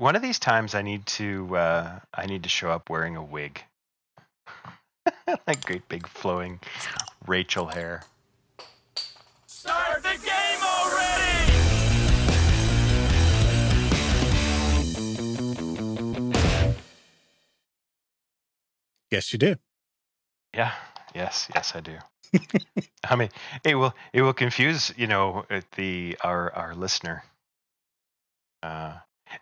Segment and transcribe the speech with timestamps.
[0.00, 3.22] one of these times I need to uh, I need to show up wearing a
[3.22, 3.62] wig,
[5.46, 6.58] like great big flowing
[7.26, 8.04] Rachel hair.
[9.46, 11.52] Start the game already!
[19.10, 19.56] Yes, you do.
[20.54, 20.72] Yeah.
[21.14, 21.48] Yes.
[21.54, 21.98] Yes, I do.
[23.04, 23.28] I mean,
[23.64, 27.22] it will it will confuse you know uh, the our our listener.
[28.62, 28.94] Uh,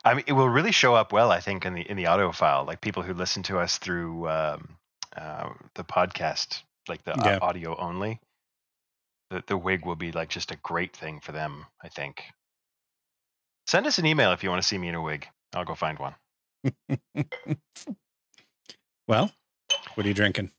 [0.05, 2.33] I mean, it will really show up well, I think, in the in the audio
[2.33, 4.77] file, like people who listen to us through um,
[5.17, 7.37] uh, the podcast, like the Yeah.
[7.37, 8.21] uh, audio only.
[9.31, 12.23] The the wig will be like just a great thing for them, I think.
[13.67, 15.27] Send us an email if you want to see me in a wig.
[15.55, 16.15] I'll go find one.
[19.07, 19.33] Well,
[19.95, 20.51] what are you drinking?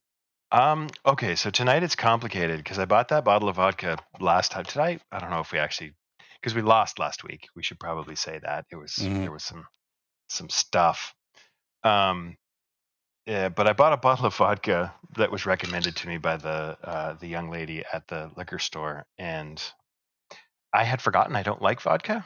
[0.51, 0.89] Um.
[1.05, 1.35] Okay.
[1.35, 4.65] So tonight it's complicated because I bought that bottle of vodka last time.
[4.75, 4.99] I?
[5.11, 5.93] I don't know if we actually
[6.41, 7.47] because we lost last week.
[7.55, 9.21] We should probably say that it was Mhm.
[9.23, 9.65] there was some
[10.29, 11.13] some stuff.
[11.83, 12.37] Um.
[13.25, 16.77] Yeah, but I bought a bottle of vodka that was recommended to me by the
[16.83, 19.61] uh, the young lady at the liquor store, and
[20.73, 22.25] I had forgotten I don't like vodka.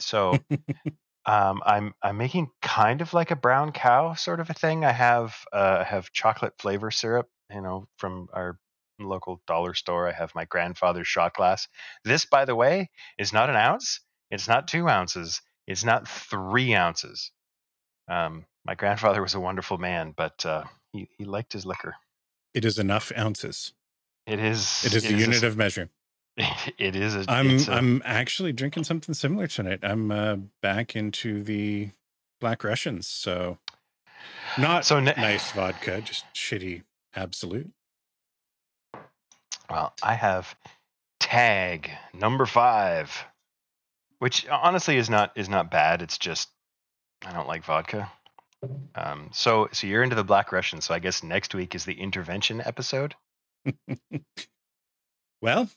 [0.00, 0.38] So
[1.24, 4.84] um, I'm I'm making kind of like a brown cow sort of a thing.
[4.84, 8.58] I have uh, I have chocolate flavor syrup, you know, from our
[9.06, 10.08] local dollar store.
[10.08, 11.68] I have my grandfather's shot glass.
[12.04, 14.00] This, by the way, is not an ounce.
[14.30, 15.40] It's not two ounces.
[15.66, 17.30] It's not three ounces.
[18.08, 21.94] Um, my grandfather was a wonderful man, but uh, he he liked his liquor.
[22.54, 23.72] It is enough ounces.
[24.26, 24.84] It is.
[24.84, 25.88] It is a unit of measure.
[26.78, 27.24] It is a.
[27.28, 29.80] I'm a- I'm actually drinking something similar tonight.
[29.82, 31.90] I'm uh, back into the
[32.40, 33.58] Black Russians, so
[34.56, 36.82] not So nice vodka, just shitty
[37.16, 37.70] Absolut.
[39.70, 40.54] Well, I have
[41.20, 43.24] tag number five,
[44.18, 46.02] which honestly is not is not bad.
[46.02, 46.48] It's just
[47.26, 48.10] I don't like vodka.
[48.94, 50.80] Um, so so you're into the Black Russian.
[50.80, 53.14] So I guess next week is the intervention episode.
[55.40, 55.68] Well,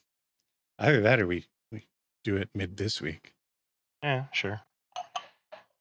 [0.80, 1.86] either that or we we
[2.24, 3.34] do it mid this week.
[4.02, 4.62] Yeah, sure,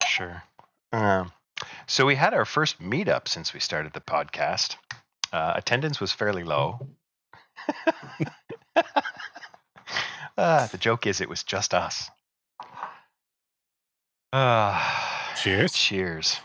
[0.07, 0.43] sure.
[0.93, 1.33] Um,
[1.87, 4.77] so we had our first meetup since we started the podcast.
[5.33, 6.87] Uh, attendance was fairly low.
[10.37, 12.11] Uh, the joke is, it was just us.
[14.33, 14.81] Uh,
[15.43, 15.73] Cheers.
[15.73, 16.41] Cheers.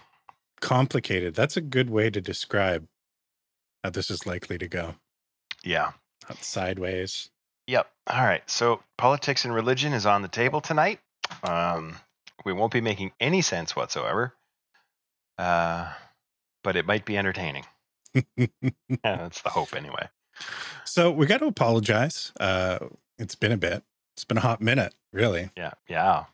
[0.62, 1.36] Complicated.
[1.36, 2.88] That's a good way to describe
[3.84, 4.96] how this is likely to go.
[5.64, 5.92] Yeah.
[6.28, 7.30] Not sideways.
[7.68, 7.88] Yep.
[8.08, 8.48] All right.
[8.50, 11.00] So politics and religion is on the table tonight.
[11.44, 11.96] Um,
[12.46, 14.34] we won't be making any sense whatsoever,
[15.38, 15.92] uh,
[16.64, 17.66] but it might be entertaining.
[18.38, 18.48] Yeah,
[19.04, 20.08] that's the hope, anyway.
[20.86, 22.32] So we got to apologize.
[22.40, 22.80] Uh,
[23.18, 23.84] it's been a bit.
[24.16, 25.50] It's been a hot minute, really.
[25.58, 25.74] Yeah.
[25.88, 26.26] Yeah.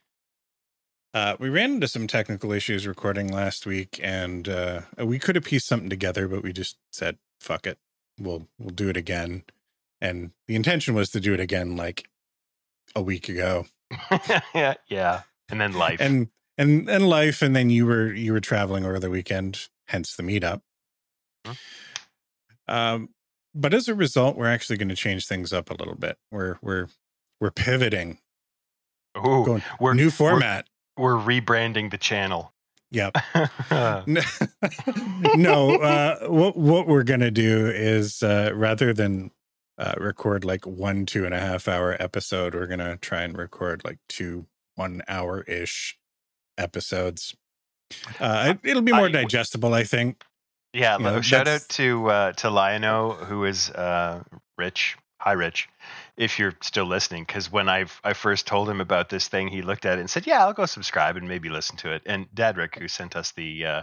[1.14, 5.44] Uh, we ran into some technical issues recording last week, and uh, we could have
[5.44, 7.78] pieced something together, but we just said, "Fuck it,
[8.18, 9.42] we'll we'll do it again."
[10.00, 12.08] And the intention was to do it again, like
[12.96, 13.66] a week ago,
[14.54, 14.74] yeah.
[14.88, 15.22] Yeah.
[15.50, 16.00] And then life.
[16.00, 20.16] and and and life, and then you were you were traveling over the weekend, hence
[20.16, 20.62] the meetup.
[21.44, 21.52] Hmm.
[22.68, 23.08] Um,
[23.54, 26.16] but as a result, we're actually going to change things up a little bit.
[26.30, 26.88] We're we're
[27.40, 28.18] we're pivoting,
[29.18, 30.66] Ooh, going we're new we're- format.
[30.98, 32.52] We're, rebranding the channel.
[32.90, 33.16] Yep.
[35.36, 39.30] no, uh, what what we're gonna do is uh, rather than
[39.78, 43.82] uh, record like one two and a half hour episode, we're gonna try and record
[43.84, 45.98] like two one hour ish
[46.58, 47.34] episodes.
[48.20, 50.22] Uh, it, it'll be more I- digestible, I think.
[50.72, 54.22] Yeah, You know, shout out to uh, to Lionel, who is uh,
[54.56, 54.96] Rich.
[55.18, 55.68] Hi, Rich.
[56.16, 59.62] If you're still listening, because when I I first told him about this thing, he
[59.62, 62.26] looked at it and said, "Yeah, I'll go subscribe and maybe listen to it." And
[62.34, 63.82] Dadrick, who sent us the uh,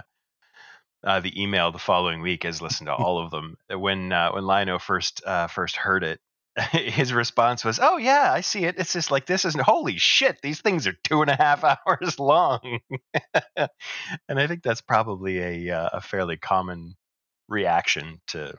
[1.03, 3.57] uh, the email the following week, has listened to all of them.
[3.69, 6.19] When uh, when Lionel first uh, first heard it,
[6.71, 8.75] his response was, "Oh yeah, I see it.
[8.77, 10.41] It's just like this isn't holy shit.
[10.41, 12.79] These things are two and a half hours long."
[13.55, 16.95] and I think that's probably a uh, a fairly common
[17.47, 18.55] reaction to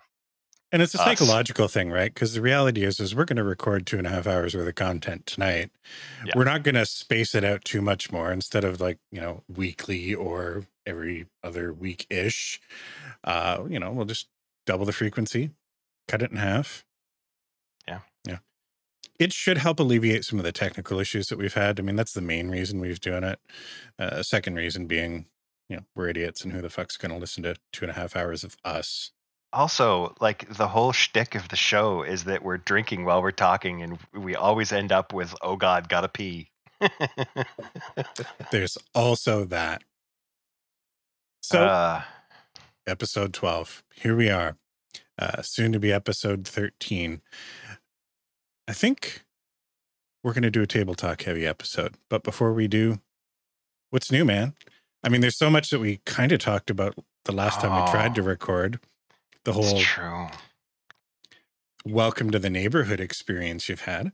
[0.72, 1.04] And it's a Us.
[1.04, 2.12] psychological thing, right?
[2.12, 4.68] Because the reality is, is we're going to record two and a half hours worth
[4.68, 5.70] of content tonight.
[6.24, 6.32] Yeah.
[6.36, 8.32] We're not going to space it out too much more.
[8.32, 12.60] Instead of like you know weekly or every other week ish,
[13.24, 14.28] uh, you know, we'll just
[14.66, 15.50] double the frequency,
[16.08, 16.84] cut it in half.
[19.18, 21.78] It should help alleviate some of the technical issues that we've had.
[21.78, 23.38] I mean, that's the main reason we've doing it.
[23.98, 25.26] Uh, second reason being,
[25.68, 27.94] you know, we're idiots, and who the fuck's going to listen to two and a
[27.94, 29.12] half hours of us?
[29.52, 33.82] also like the whole shtick of the show is that we're drinking while we're talking,
[33.82, 36.50] and we always end up with "Oh God, gotta pee."
[38.50, 39.82] There's also that.
[41.42, 42.02] So, uh,
[42.86, 43.82] episode 12.
[43.94, 44.56] Here we are.
[45.18, 47.20] Uh, soon to be episode 13.
[48.70, 49.22] I think
[50.22, 51.96] we're going to do a table talk heavy episode.
[52.08, 53.00] But before we do,
[53.90, 54.54] what's new, man?
[55.02, 56.94] I mean, there's so much that we kind of talked about
[57.24, 58.26] the last time we tried to Oh.
[58.26, 58.78] record.
[59.42, 60.28] The whole true.
[61.84, 64.12] welcome to the neighborhood experience you've had.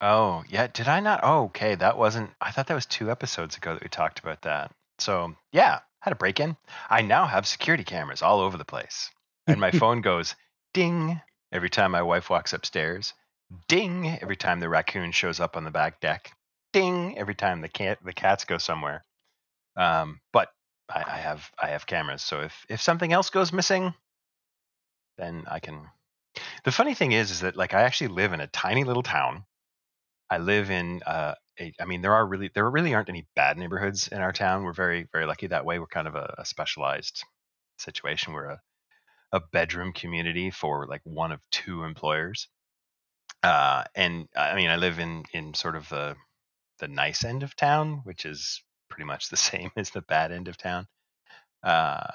[0.00, 0.68] Oh, yeah.
[0.68, 1.18] Did I not?
[1.24, 1.74] Oh, okay.
[1.74, 2.30] That wasn't.
[2.40, 4.70] I thought that was two episodes ago that we talked about that.
[5.00, 6.56] So, yeah, had a break in.
[6.88, 9.10] I now have security cameras all over the place.
[9.48, 10.36] And my phone goes
[10.74, 11.20] ding
[11.50, 13.14] every time my wife walks upstairs,
[13.68, 16.32] ding every time the raccoon shows up on the back deck,
[16.72, 19.04] ding every time the cat the cats go somewhere.
[19.76, 20.48] Um, but
[20.88, 23.94] I, I have I have cameras, so if if something else goes missing,
[25.18, 25.88] then I can.
[26.64, 29.44] The funny thing is, is that like I actually live in a tiny little town.
[30.30, 33.58] I live in uh, a, I mean, there are really there really aren't any bad
[33.58, 34.64] neighborhoods in our town.
[34.64, 35.78] We're very very lucky that way.
[35.78, 37.24] We're kind of a, a specialized
[37.78, 38.32] situation.
[38.32, 38.60] We're a
[39.32, 42.48] a bedroom community for like one of two employers.
[43.42, 46.16] Uh, and I mean, I live in in sort of the
[46.78, 50.48] the nice end of town, which is pretty much the same as the bad end
[50.48, 50.86] of town.
[51.62, 52.06] Uh,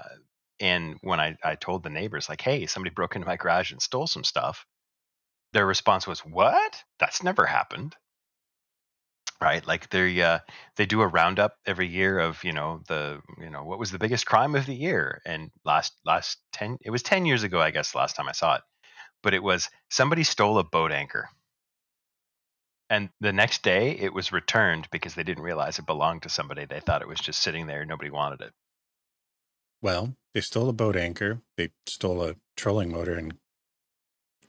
[0.59, 3.81] and when I, I told the neighbors, like, hey, somebody broke into my garage and
[3.81, 4.65] stole some stuff,
[5.53, 6.83] their response was, what?
[6.99, 7.95] That's never happened.
[9.41, 9.65] Right?
[9.67, 10.39] Like they uh,
[10.77, 13.99] they do a roundup every year of you know the you know what was the
[13.99, 17.71] biggest crime of the year, and last last ten it was ten years ago I
[17.71, 18.61] guess last time I saw it,
[19.25, 21.27] but it was somebody stole a boat anchor,
[22.91, 26.65] and the next day it was returned because they didn't realize it belonged to somebody.
[26.65, 28.53] They thought it was just sitting there, nobody wanted it.
[29.81, 31.41] Well, they stole a boat anchor.
[31.57, 33.33] They stole a trolling motor and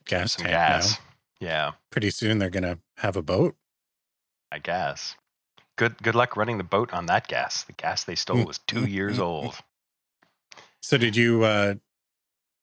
[0.04, 0.98] gas Some tank gas.
[1.40, 1.48] now.
[1.48, 1.72] Yeah.
[1.90, 3.56] Pretty soon they're going to have a boat.
[4.52, 5.16] I guess.
[5.76, 7.64] Good good luck running the boat on that gas.
[7.64, 9.54] The gas they stole was two years old.
[10.80, 11.74] So did you uh,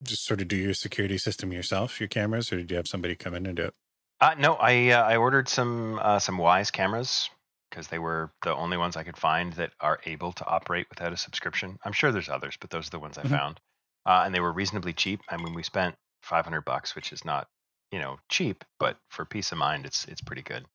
[0.04, 3.16] just sort of do your security system yourself, your cameras, or did you have somebody
[3.16, 3.74] come in and do it?
[4.20, 7.30] Uh, no, I uh, I ordered some uh, some Wyze cameras
[7.70, 11.12] because they were the only ones I could find that are able to operate without
[11.12, 11.78] a subscription.
[11.84, 13.30] I'm sure there's others, but those are the ones I Mhm.
[13.30, 13.60] found,
[14.06, 15.20] uh, and they were reasonably cheap.
[15.28, 17.48] I mean, we spent 500 bucks, which is not
[17.92, 20.66] you know cheap, but for peace of mind, it's it's pretty good.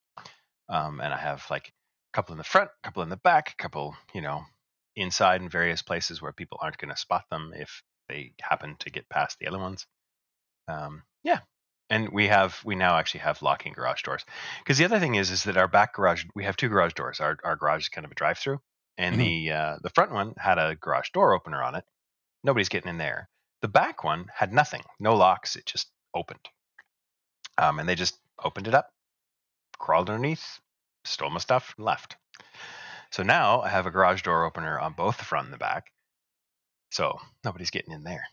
[0.69, 1.71] Um, and I have like a
[2.13, 4.45] couple in the front, a couple in the back, a couple you know
[4.95, 8.89] inside in various places where people aren't going to spot them if they happen to
[8.89, 9.87] get past the other ones.
[10.67, 11.39] Um, yeah,
[11.89, 14.25] and we have we now actually have locking garage doors
[14.59, 17.19] because the other thing is is that our back garage we have two garage doors.
[17.19, 18.61] Our our garage is kind of a drive through,
[18.97, 19.19] and Mhm.
[19.19, 21.85] the uh, the front one had a garage door opener on it.
[22.43, 23.29] Nobody's getting in there.
[23.61, 25.55] The back one had nothing, no locks.
[25.55, 26.49] It just opened,
[27.57, 28.93] um, and they just opened it up,
[29.79, 30.59] crawled underneath,
[31.05, 32.17] stole my stuff, and left.
[33.11, 35.91] So now I have a garage door opener on both the front and the back.
[36.89, 38.23] So nobody's getting in there.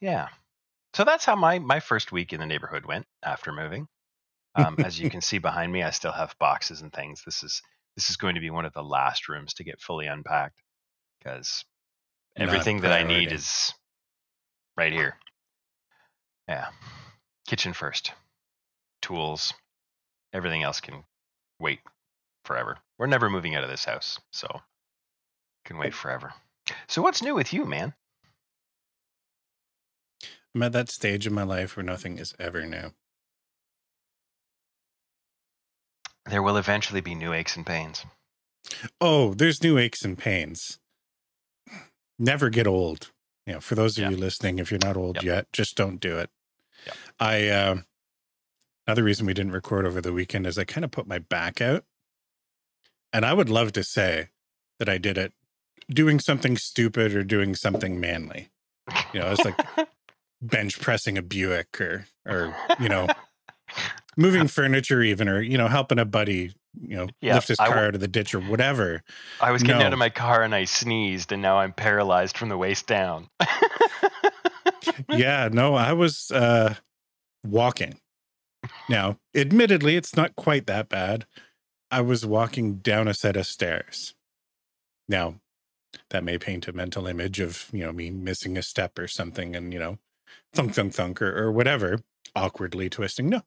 [0.00, 0.28] Yeah.
[0.94, 3.88] So that's how my, my first week in the neighborhood went after moving.
[4.54, 7.22] Um, as you can see behind me, I still have boxes and things.
[7.24, 7.62] This is
[7.96, 10.62] this is going to be one of the last rooms to get fully unpacked
[11.18, 11.64] because
[12.36, 13.74] everything that I need is
[14.76, 15.16] right here.
[16.48, 16.68] Yeah.
[17.46, 18.12] Kitchen first.
[19.02, 19.52] Tools.
[20.32, 21.04] Everything else can
[21.58, 21.80] wait
[22.44, 22.78] forever.
[22.98, 24.48] We're never moving out of this house, so
[25.66, 26.32] can wait forever.
[26.88, 27.94] So what's new with you, man?
[30.54, 32.92] I'm at that stage in my life where nothing is ever new.
[36.26, 38.04] There will eventually be new aches and pains.
[39.00, 40.78] Oh, there's new aches and pains.
[42.18, 43.10] Never get old.
[43.46, 44.10] You know, for those of Yeah.
[44.10, 45.24] you listening, if you're not old Yep.
[45.24, 46.30] yet, just don't do it.
[46.86, 46.96] Yep.
[47.18, 47.86] I um
[48.86, 51.60] another reason we didn't record over the weekend is I kind of put my back
[51.60, 51.84] out.
[53.12, 54.28] And I would love to say
[54.78, 55.32] that I did it
[55.90, 58.50] doing something stupid or doing something manly.
[59.12, 59.56] You know, it's like
[60.42, 63.08] bench pressing a Buick or or you know,
[64.16, 67.68] moving furniture even or you know, helping a buddy, you know, Yeah, lift his car
[67.68, 69.02] w- out of the ditch or whatever.
[69.40, 72.48] I was getting out of my car and I sneezed, and now I'm paralyzed from
[72.48, 73.28] the waist down.
[75.08, 76.74] yeah, no, I was uh
[77.46, 77.98] walking.
[78.88, 81.26] Now, admittedly, it's not quite that bad.
[81.90, 84.14] I was walking down a set of stairs.
[85.08, 85.40] Now,
[86.12, 89.56] that may paint a mental image of, you know, me missing a step or something
[89.56, 89.98] and, you know,
[90.52, 92.00] thunk thunk thunk or, or whatever,
[92.36, 93.28] awkwardly twisting.
[93.28, 93.42] No.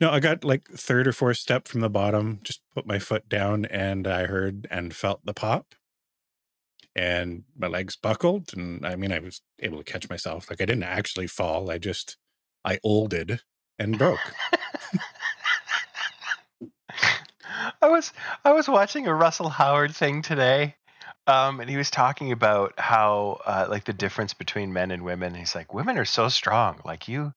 [0.00, 3.28] No, I got like third or fourth step from the bottom, just put my foot
[3.28, 5.74] down and I heard and felt the pop.
[6.96, 8.52] And my legs buckled.
[8.54, 10.50] And I mean, I was able to catch myself.
[10.50, 11.70] Like I didn't actually fall.
[11.70, 12.16] I just,
[12.64, 13.42] I olded
[13.78, 14.34] and broke.
[17.82, 18.12] I was
[18.44, 20.76] I was watching a Russell Howard thing today.
[21.30, 25.34] Um, and he was talking about how uh, like the difference between men and women.
[25.34, 26.80] He's like, women are so strong.
[26.84, 27.32] Like you,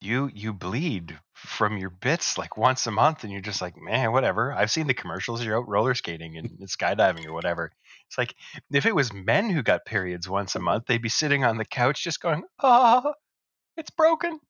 [0.00, 4.12] you, you bleed from your bits like once a month, and you're just like, man,
[4.12, 4.52] whatever.
[4.52, 5.44] I've seen the commercials.
[5.44, 7.72] You're out roller skating and skydiving or whatever.
[8.08, 8.34] It's like
[8.72, 11.64] if it was men who got periods once a month, they'd be sitting on the
[11.66, 13.14] couch just going, ah,
[13.76, 14.40] it's broken.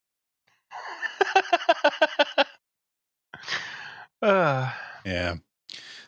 [4.21, 4.71] uh,
[5.05, 5.35] Yeah.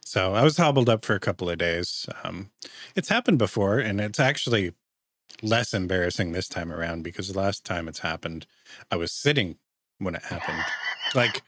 [0.07, 2.07] So I was hobbled up for a couple of days.
[2.23, 2.51] Um,
[2.95, 4.71] it's happened before, and it's actually
[5.41, 8.47] less embarrassing this time around because the last time it's happened,
[8.89, 9.57] I was sitting
[9.97, 10.63] when it happened.
[11.13, 11.41] like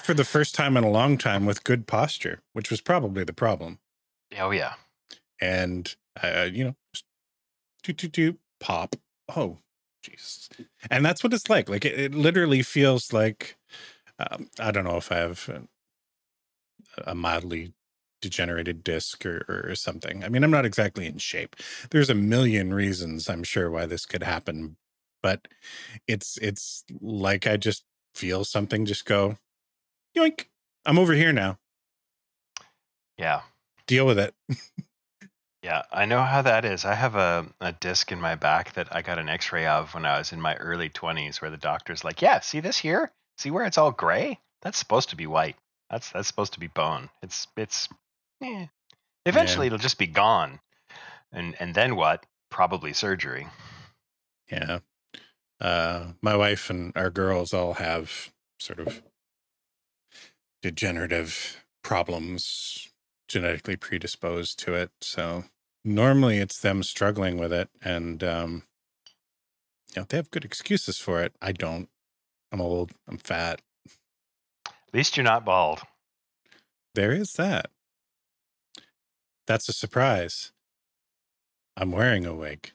[0.00, 3.32] for the first time in a long time with good posture, which was probably the
[3.32, 3.78] problem.
[4.38, 4.74] oh yeah.
[5.40, 6.76] And, uh, you know,
[7.82, 8.96] toot, toot, toot, pop.
[9.34, 9.60] Oh,
[10.02, 10.50] Jesus.
[10.90, 11.70] And that's what it's like.
[11.70, 13.56] Like it, it literally feels like,
[14.18, 17.72] um, I don't know if I have a, a mildly
[18.24, 20.24] degenerated disc or, or something.
[20.24, 21.56] I mean, I'm not exactly in shape.
[21.90, 24.76] There's a million reasons I'm sure why this could happen,
[25.22, 25.46] but
[26.08, 29.36] it's it's like I just feel something just go
[30.16, 30.46] yoink.
[30.86, 31.58] I'm over here now.
[33.18, 33.42] Yeah.
[33.86, 34.34] Deal with it.
[35.62, 36.84] Yeah, I know how that is.
[36.84, 39.94] I have a, a disc in my back that I got an x ray of
[39.94, 43.10] when I was in my early 20s, where the doctor's like, Yeah, see this here?
[43.38, 44.38] See where it's all gray?
[44.60, 45.56] That's supposed to be white.
[45.88, 47.08] That's that's supposed to be bone.
[47.22, 47.88] It's it's
[48.42, 48.66] eh.
[49.26, 50.60] eventually it'll just be gone.
[51.32, 52.26] And and then what?
[52.50, 53.46] Probably surgery.
[54.50, 54.80] Yeah.
[55.60, 59.02] Uh, my wife and our girls all have sort of
[60.62, 62.88] degenerative problems,
[63.28, 64.90] genetically predisposed to it.
[65.00, 65.44] So
[65.84, 67.68] normally it's them struggling with it.
[67.82, 68.62] And, um,
[69.94, 71.34] you know, they have good excuses for it.
[71.40, 71.88] I don't.
[72.50, 72.92] I'm old.
[73.08, 73.60] I'm fat.
[74.66, 75.82] At least you're not bald.
[76.94, 77.70] There is that.
[79.46, 80.52] That's a surprise.
[81.76, 82.72] I'm wearing a wig.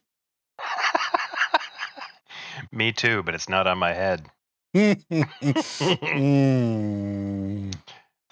[2.72, 4.26] Me too, but it's not on my head.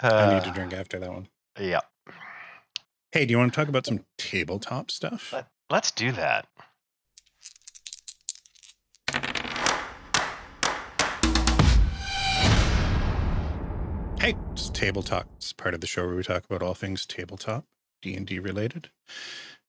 [0.00, 1.26] I need to Uh, drink after that one.
[1.58, 1.80] Yeah.
[3.10, 5.32] Hey, do you want to talk about some tabletop stuff?
[5.32, 6.46] Let, let's do that.
[14.20, 15.28] Hey, it's Table Talk.
[15.36, 17.64] It's part of the show where we talk about all things tabletop,
[18.02, 18.90] D and D related.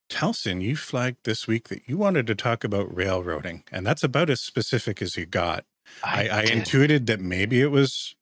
[0.10, 4.30] Telson, you flagged this week that you wanted to talk about railroading, and that's about
[4.30, 5.66] as specific as you got.
[6.04, 6.52] I, I did.
[6.52, 8.16] intuited that maybe it was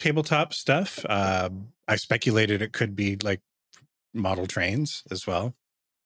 [0.00, 1.04] tabletop stuff.
[1.08, 1.50] Uh,
[1.86, 3.40] I speculated it could be like
[4.14, 5.54] model trains as well.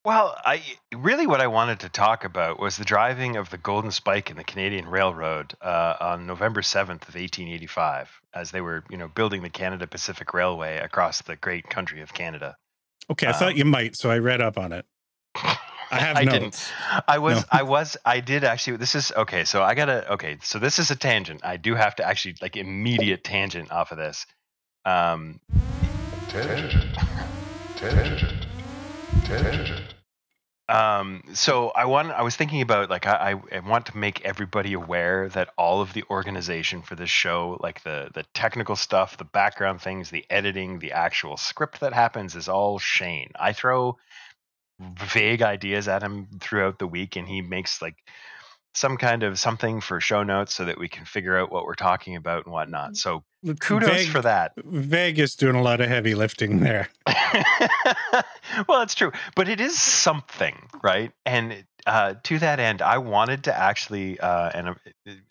[0.04, 3.92] Well, I really what I wanted to talk about was the driving of the Golden
[3.92, 8.60] Spike in the Canadian Railroad uh, on November seventh of eighteen eighty five, as they
[8.60, 12.56] were, you know, building the Canada Pacific Railway across the great country of Canada.
[13.10, 14.86] Okay, I thought Um, you might, so I read up on it.
[15.34, 16.38] I have I notes.
[16.38, 16.72] didn't.
[17.08, 17.42] I was, No.
[17.52, 18.78] I was, I did actually.
[18.78, 19.44] This is okay.
[19.44, 20.10] So I gotta.
[20.14, 21.44] Okay, so this is a tangent.
[21.44, 24.24] I do have to actually like immediate tangent off of this.
[24.86, 25.40] Um,
[26.28, 26.72] Tangent.
[27.76, 28.46] Tangent.
[29.24, 29.94] Tangent.
[30.72, 32.12] Um, so I want.
[32.12, 35.92] I was thinking about like I, I, want to make everybody aware that all of
[35.92, 40.78] the organization for this show, like the the technical stuff, the background things, the editing,
[40.78, 43.32] the actual script that happens, is all Shane.
[43.38, 43.98] I throw
[44.80, 47.96] vague ideas at him throughout the week, and he makes like
[48.74, 51.74] some kind of something for show notes so that we can figure out what we're
[51.74, 52.96] talking about and whatnot.
[52.96, 53.22] So
[53.60, 54.52] kudos for that.
[54.56, 56.88] Vegas doing a lot of heavy lifting there.
[58.68, 61.12] well, it's true, but it is something, right?
[61.26, 64.74] And uh, to that end, I wanted to actually, uh, and uh,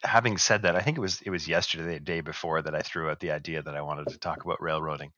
[0.03, 2.81] having said that, I think it was it was yesterday, the day before, that I
[2.81, 5.11] threw out the idea that I wanted to talk about railroading.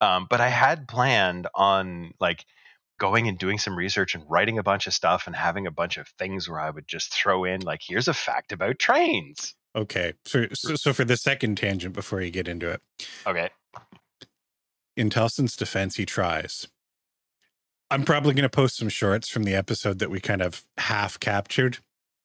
[0.00, 2.44] Um, but I had planned on like
[2.98, 5.96] going and doing some research and writing a bunch of stuff and having a bunch
[5.96, 9.54] of things where I would just throw in like, here's a fact about trains.
[9.76, 12.80] Okay, so, so so for the second tangent before you get into it,
[13.26, 13.50] Okay.
[14.96, 16.68] in Telson's defense, he tries.
[17.90, 21.18] I'm probably going to post some shorts from the episode that we kind of half
[21.18, 21.78] captured,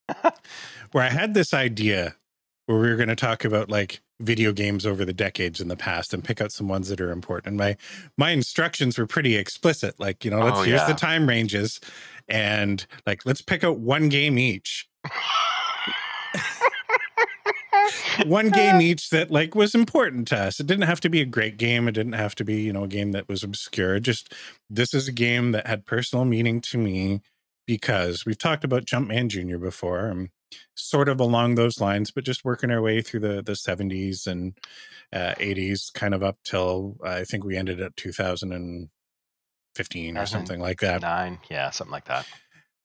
[0.92, 2.16] where I had this idea
[2.68, 5.76] where we were going to talk about like video games over the decades in the
[5.76, 7.48] past and pick out some ones that are important.
[7.48, 7.78] And my
[8.18, 11.80] my instructions were pretty explicit, like you know, let's Oh, here's the time ranges,
[12.28, 14.88] and like let's pick out one game each.
[18.26, 20.60] one game each that like was important to us.
[20.60, 21.88] It didn't have to be a great game.
[21.88, 24.00] It didn't have to be, you know, a game that was obscure.
[24.00, 24.34] Just
[24.70, 27.22] this is a game that had personal meaning to me
[27.66, 29.58] because we've talked about Jumpman Jr.
[29.58, 30.30] before and
[30.76, 34.58] sort of along those lines, but just working our way through the the 70s and
[35.14, 40.80] uh, 80s, kind of up till I think we ended at 2015 or something like
[40.82, 41.02] that.
[41.02, 42.26] Nine, yeah, something like that.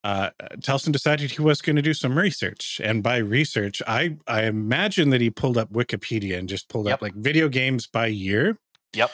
[0.03, 0.31] uh,
[0.63, 5.11] Telson decided he was going to do some research, and by research, I I imagine
[5.11, 6.95] that he pulled up Wikipedia and just pulled Yep.
[6.95, 8.59] up like video games by year,
[8.95, 9.11] Yep.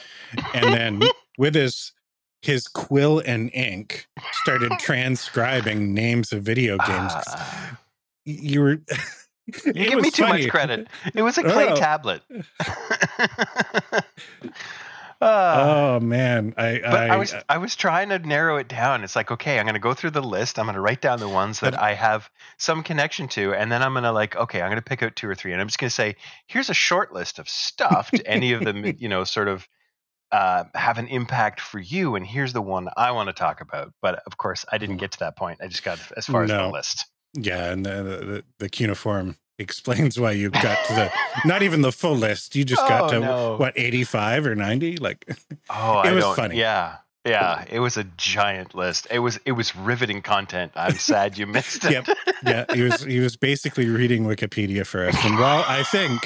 [0.53, 1.01] and then
[1.37, 1.93] with his
[2.41, 4.07] his quill and ink
[4.41, 7.13] started transcribing names of video games.
[7.15, 7.77] Y-
[8.25, 8.71] you were
[9.65, 10.87] you give me too much credit.
[11.13, 11.75] It was a clay Oh.
[11.75, 12.21] tablet.
[15.23, 15.93] Ah.
[15.93, 19.03] Oh man, I But I, I, was I was trying to narrow it down.
[19.03, 20.57] It's like, okay, I'm going to go through the list.
[20.57, 23.83] I'm going to write down the ones that I have some connection to, and then
[23.83, 25.67] I'm going to like, okay, I'm going to pick out two or three, and I'm
[25.67, 26.15] just going to say,
[26.47, 28.09] here's a short list of stuff.
[28.09, 29.67] Do any of them, you know, sort of
[30.31, 33.93] uh, have an impact for you, and here's the one I want to talk about.
[34.01, 35.59] But of course, I didn't get to that point.
[35.61, 37.05] I just got as far as the list.
[37.33, 41.11] Yeah, and the, the the cuneiform explains why you got to the
[41.45, 42.55] not even the full list.
[42.55, 43.55] You just got Oh, to no.
[43.57, 45.25] what 85 or 90 like
[45.69, 46.35] Oh, It I was don't.
[46.35, 46.57] funny.
[46.57, 46.95] Yeah,
[47.25, 47.63] yeah.
[47.69, 49.05] It was a giant list.
[49.11, 50.71] It was it was riveting content.
[50.75, 51.91] I'm sad you missed it.
[51.91, 52.07] Yep.
[52.43, 55.15] yeah, he was he was basically reading Wikipedia for us.
[55.23, 56.21] And while I think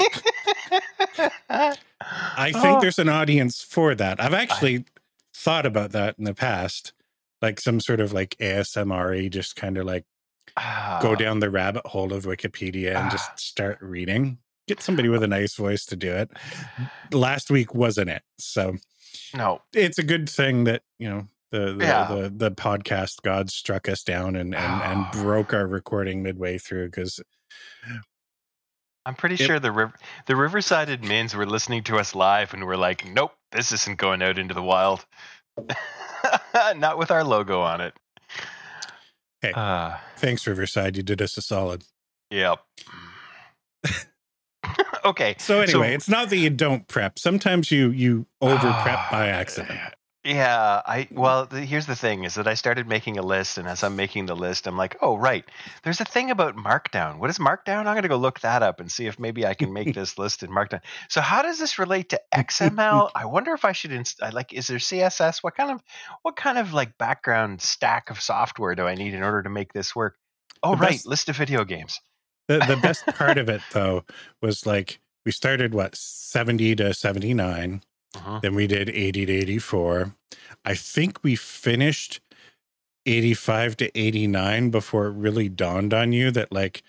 [1.19, 2.81] I think Oh.
[2.81, 4.21] there's an audience for that.
[4.21, 4.85] I've actually
[5.33, 6.93] thought about that in the past.
[7.41, 10.05] Like some sort of like ASMR, just kind of like
[10.55, 11.15] go Ah.
[11.17, 13.09] down the rabbit hole of Wikipedia and Ah.
[13.09, 14.37] just start reading.
[14.67, 16.31] Get somebody with a nice voice to do it.
[17.11, 18.23] Last week wasn't it.
[18.39, 18.77] So
[19.33, 22.07] No, it's a good thing that, you know, the the, Yeah.
[22.07, 26.87] the, the podcast gods struck us down and, and, and broke our recording midway through
[26.87, 27.19] because
[29.05, 29.47] I'm pretty Yep.
[29.47, 29.93] sure the river,
[30.25, 34.23] the Riverside admins were listening to us live and were like, "Nope, this isn't going
[34.23, 35.05] out into the wild.
[36.75, 37.93] Not with our logo on it."
[39.45, 39.53] Hey.
[39.53, 40.97] Uh, thanks, Riverside.
[40.97, 41.83] You did us a solid.
[42.31, 42.59] yep.
[45.05, 45.35] okay.
[45.39, 47.19] So anyway, So- it's not that you don't prep.
[47.19, 49.79] Sometimes you you over prep by Ah, accident.
[50.25, 53.67] Yeah, I well, the, here's the thing: is that I started making a list, and
[53.67, 55.45] as I'm making the list, I'm like, oh right,
[55.83, 57.19] there's a thing about Markdown.
[57.19, 57.85] What is Markdown?
[57.85, 60.41] I'm gonna go look that up and see if maybe I can make this list
[60.41, 60.81] in Markdown.
[61.09, 63.11] So how does this relate to XML?
[63.13, 64.51] I wonder if I should inst- I like.
[64.51, 65.43] Is there CSS?
[65.43, 65.83] What kind of
[66.23, 69.73] what kind of like background stack of software do I need in order to make
[69.73, 70.17] this work?
[70.63, 72.01] Oh The right, best- list of video games.
[72.47, 74.05] The the best part of it though
[74.41, 77.81] was like we started what 70 to 79,
[78.15, 78.41] Mhm.
[78.41, 80.15] then we did 80 to 84.
[80.63, 82.21] I think we finished
[83.05, 86.81] 85 to 89 before it really dawned on you that like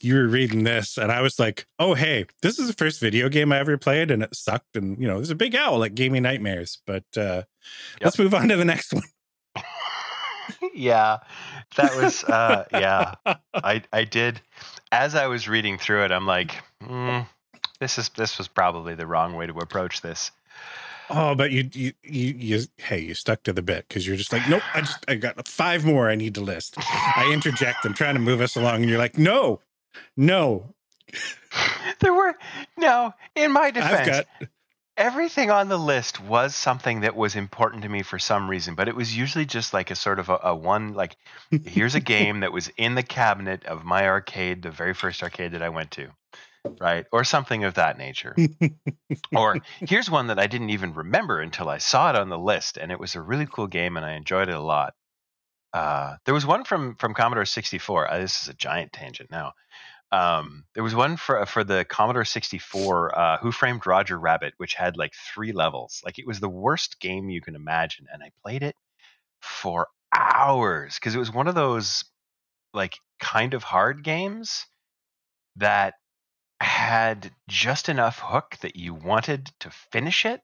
[0.00, 3.28] you were reading this and I was like, "Oh, hey, this is the first video
[3.28, 5.78] game I ever played and it sucked and you know, it was a big owl
[5.78, 7.42] like gave me nightmares." But uh
[8.06, 9.04] let's move on to the next one.
[10.74, 11.18] yeah,
[11.76, 13.14] that was uh, yeah.
[13.54, 14.40] I I did
[14.90, 16.12] as I was reading through it.
[16.12, 17.26] I'm like, mm,
[17.82, 20.30] this is this was probably the wrong way to approach this.
[21.10, 24.32] Oh, but you, you, you, you, hey, you stuck to the bit because you're just
[24.32, 26.76] like, nope, I just, I got five more I need to list.
[26.78, 29.60] I interject, I'm trying to move us along, and you're like, no,
[30.16, 30.72] no,
[32.00, 32.34] there were
[32.78, 33.12] no.
[33.34, 34.48] In my I've defense, got,
[34.96, 38.88] everything on the list was something that was important to me for some reason, but
[38.88, 41.16] it was usually just like a sort of a, a one like,
[41.50, 45.52] here's a game that was in the cabinet of my arcade, the very first arcade
[45.52, 46.08] that I went to,
[46.80, 48.36] right, or something of that nature.
[49.36, 52.76] or here's one that I didn't even remember until I saw it on the list,
[52.76, 54.94] and it was a really cool game, and I enjoyed it a lot.
[55.72, 58.10] Uh, there was one from from Commodore 64.
[58.10, 59.52] Uh, this is a giant tangent now.
[60.10, 64.74] Um, there was one for for the Commodore 64, uh, Who Framed Roger Rabbit, which
[64.74, 66.02] had like three levels.
[66.04, 68.76] Like it was the worst game you can imagine, and I played it
[69.40, 72.04] for hours because it was one of those
[72.74, 74.66] like kind of hard games
[75.56, 75.94] that
[76.62, 80.42] had just enough hook that you wanted to finish it,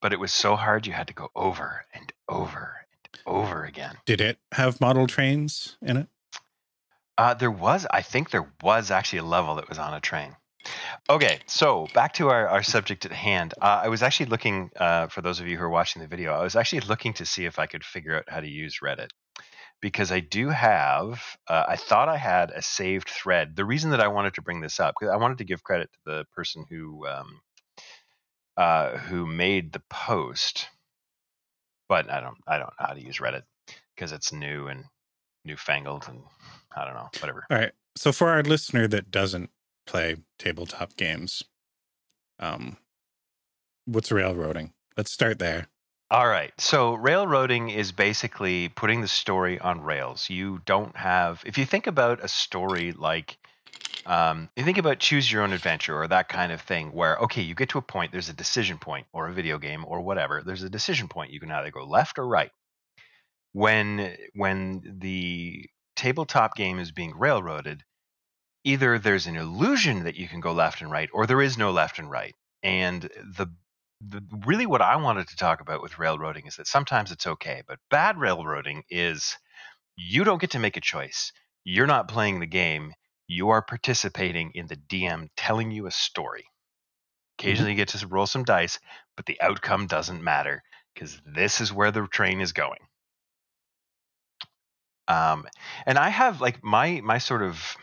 [0.00, 3.96] but it was so hard you had to go over and over and over again.
[4.04, 6.08] did it have model trains in it?
[7.18, 10.36] Uh, there was, I think there was actually a level that was on a train.
[11.08, 13.54] Okay, so back to our, our subject at hand.
[13.60, 16.32] Uh, I was actually looking, uh, for those of you who are watching the video,
[16.32, 19.10] I was actually looking to see if I could figure out how to use Reddit.
[19.82, 23.56] Because I do have, uh, I thought I had a saved thread.
[23.56, 25.90] The reason that I wanted to bring this up, because I wanted to give credit
[25.92, 27.40] to the person who um,
[28.56, 30.68] uh, who made the post,
[31.88, 33.42] but I don't, I don't know how to use Reddit
[33.94, 34.84] because it's new and
[35.44, 36.20] newfangled and
[36.74, 37.46] I don't know, whatever.
[37.50, 37.72] All right.
[37.96, 39.50] So for our listener that doesn't
[39.86, 41.42] play tabletop games,
[42.38, 42.76] um,
[43.84, 44.72] what's railroading?
[44.96, 45.68] Let's start there.
[46.10, 46.52] All right.
[46.60, 50.28] So railroading is basically putting the story on rails.
[50.30, 53.38] You don't have if you think about a story like
[54.06, 57.42] Um, you think about choose your own adventure or that kind of thing, where okay,
[57.42, 60.42] you get to a point, there's a decision point, or a video game, or whatever.
[60.44, 61.32] There's a decision point.
[61.32, 62.52] You can either go left or right.
[63.52, 67.82] When when the tabletop game is being railroaded,
[68.64, 71.72] either there's an illusion that you can go left and right, or there is no
[71.72, 72.34] left and right.
[72.62, 73.48] And the
[74.00, 77.62] the, really what I wanted to talk about with railroading is that sometimes it's okay,
[77.66, 79.36] but bad railroading is
[79.96, 81.32] you don't get to make a choice.
[81.64, 82.92] You're not playing the game.
[83.26, 86.44] You are participating in the DM telling you a story.
[87.38, 88.78] Occasionally you get to roll some dice,
[89.16, 90.62] but the outcome doesn't matter
[90.94, 92.78] because this is where the train is going.
[95.08, 95.46] Um,
[95.84, 97.76] and I have like my my sort of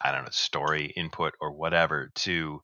[0.00, 2.60] I don't know story input or whatever to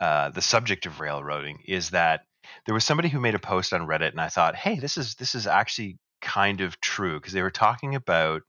[0.00, 2.22] uh, the subject of railroading is that
[2.66, 5.14] there was somebody who made a post on Reddit, and I thought, hey, this is
[5.14, 8.42] this is actually kind of true because they were talking about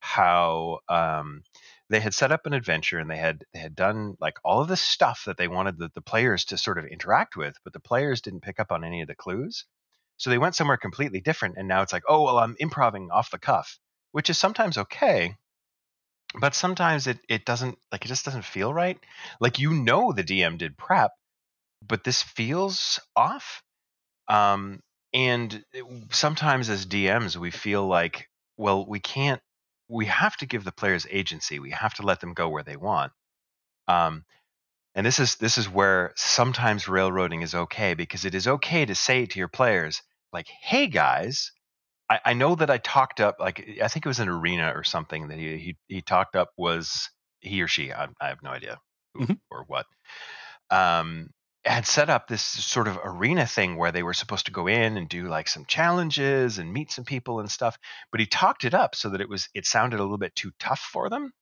[0.00, 1.42] how um,
[1.90, 4.68] they had set up an adventure and they had they had done like all of
[4.68, 7.80] the stuff that they wanted the, the players to sort of interact with, but the
[7.80, 9.64] players didn't pick up on any of the clues.
[10.16, 13.30] So they went somewhere completely different, and now it's like, oh well, I'm improvising off
[13.30, 13.78] the cuff,
[14.12, 15.36] which is sometimes okay,
[16.34, 18.98] but sometimes it it doesn't like it just doesn't feel right.
[19.40, 21.12] Like you know the DM did prep,
[21.86, 23.62] but this feels off.
[24.28, 24.80] Um,
[25.14, 25.64] and
[26.10, 29.40] sometimes as DMs we feel like, well, we can't.
[29.88, 31.58] We have to give the players agency.
[31.58, 33.12] We have to let them go where they want.
[33.86, 34.24] Um,
[34.94, 38.94] and this is this is where sometimes railroading is okay because it is okay to
[38.94, 41.52] say to your players like, "Hey guys,
[42.10, 44.84] I, I know that I talked up like I think it was an arena or
[44.84, 48.50] something that he he, he talked up was he or she I, I have no
[48.50, 48.78] idea
[49.14, 49.40] who Mhm.
[49.50, 49.86] or what
[50.70, 51.30] um
[51.64, 54.96] had set up this sort of arena thing where they were supposed to go in
[54.96, 57.78] and do like some challenges and meet some people and stuff
[58.12, 60.52] but he talked it up so that it was it sounded a little bit too
[60.58, 61.32] tough for them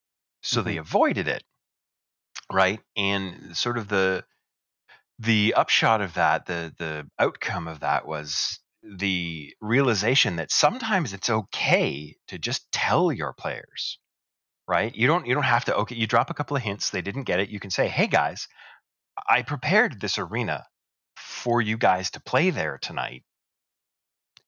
[0.42, 1.44] so they avoided it
[2.52, 4.24] right and sort of the
[5.18, 8.60] the upshot of that the the outcome of that was
[8.96, 13.98] the realization that sometimes it's okay to just tell your players
[14.68, 17.02] right you don't you don't have to okay you drop a couple of hints they
[17.02, 18.48] didn't get it you can say hey guys
[19.28, 20.64] i prepared this arena
[21.16, 23.24] for you guys to play there tonight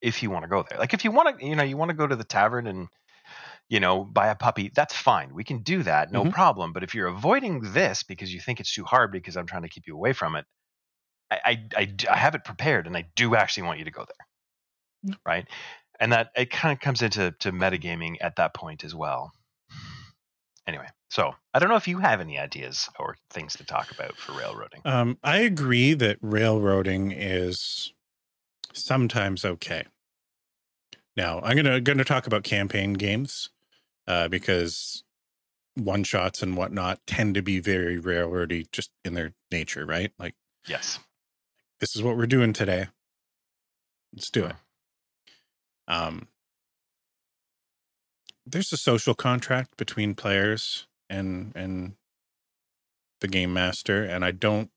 [0.01, 1.91] if you want to go there like if you want to you know you want
[1.91, 2.89] to go to the tavern and
[3.69, 6.33] you know buy a puppy that's fine we can do that no Mhm.
[6.33, 9.63] problem but if you're avoiding this because you think it's too hard because i'm trying
[9.63, 10.47] to keep you away from it
[11.33, 14.28] i i i have it prepared and I do actually want you to go there.
[15.25, 15.47] Right.
[16.01, 19.33] And that it kind of comes into to metagaming at that point as well.
[20.67, 24.17] Anyway, so I don't know if you have any ideas or things to talk about
[24.17, 24.83] for railroading.
[24.85, 27.93] Um, I agree that railroading is
[28.75, 29.85] sometimes okay.
[31.17, 33.51] Now, I'm gonna gonna talk about campaign games
[34.07, 35.05] uh, because
[35.75, 40.13] one shots and whatnot tend to be very railroady just in their nature, right?
[40.19, 40.35] Like
[40.67, 40.99] Yes.
[41.81, 42.89] this is what we're doing today.
[44.13, 44.57] Let's do it.
[45.89, 46.29] Um,
[48.47, 51.95] there's a social contract between players and and
[53.21, 54.71] the game master, and I don't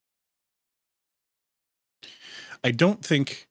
[2.64, 3.48] I don't think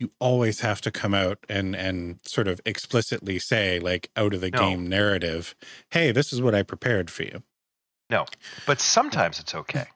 [0.00, 4.40] you always have to come out and and sort of explicitly say like out of
[4.40, 4.58] the No.
[4.58, 5.54] game narrative,
[5.90, 7.42] hey, this is what I prepared for you.
[8.10, 8.26] No,
[8.66, 9.86] but sometimes it's okay.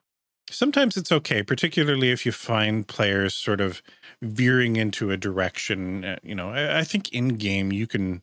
[0.51, 3.83] Sometimes it's okay particularly if you find players sort of
[4.23, 8.23] veering into a direction uh, you know i, I think in game you can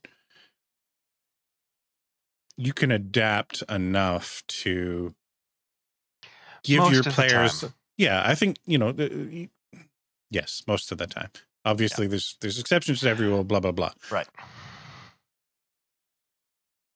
[2.57, 5.13] you can adapt enough to
[6.63, 7.65] give Most your players
[7.97, 9.49] yeah i think you know the-
[10.29, 11.29] yes most of the time.
[11.63, 13.91] Obviously there's there's exceptions to every rule blah blah blah.
[14.11, 14.27] Right.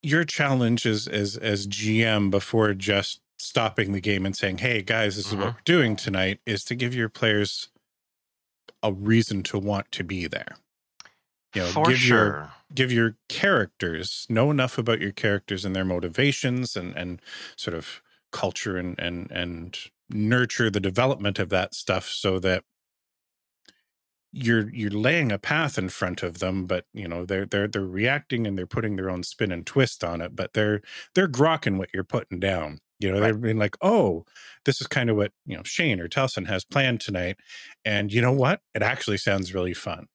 [0.04, 5.15] your challenge is as as GM before just stopping the game and saying, "Hey guys,
[5.15, 5.56] this is what Mhm.
[5.56, 7.69] we're doing tonight," is to give your players
[8.84, 10.58] a reason to want to be there.
[11.56, 15.86] You know, for give your give your characters know enough about your characters and their
[15.86, 17.21] motivations and and
[17.56, 19.78] sort of culture and and and
[20.10, 22.63] nurture the development of that stuff so that
[24.32, 27.82] you're you're laying a path in front of them but you know they're they're they're
[27.82, 30.82] reacting and they're putting their own spin and twist on it but they're
[31.15, 34.26] they're grokking what you're putting down you know they've been like oh
[34.66, 37.38] this is kind of what you know shane or telson has planned tonight
[37.86, 40.08] and you know what it actually sounds really fun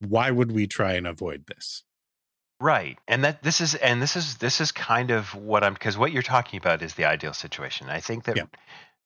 [0.00, 1.84] why would we try and avoid this
[2.60, 2.98] Right.
[3.08, 6.12] And that this is and this is this is kind of what I'm because what
[6.12, 7.88] you're talking about is the ideal situation.
[7.90, 8.46] I think that Yeah.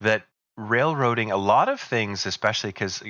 [0.00, 0.26] that
[0.56, 3.02] railroading a lot of things especially because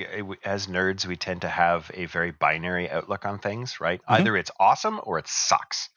[0.44, 4.29] as nerds we tend to have a very binary outlook on things right Mhm.
[4.29, 5.90] either it's awesome or it sucks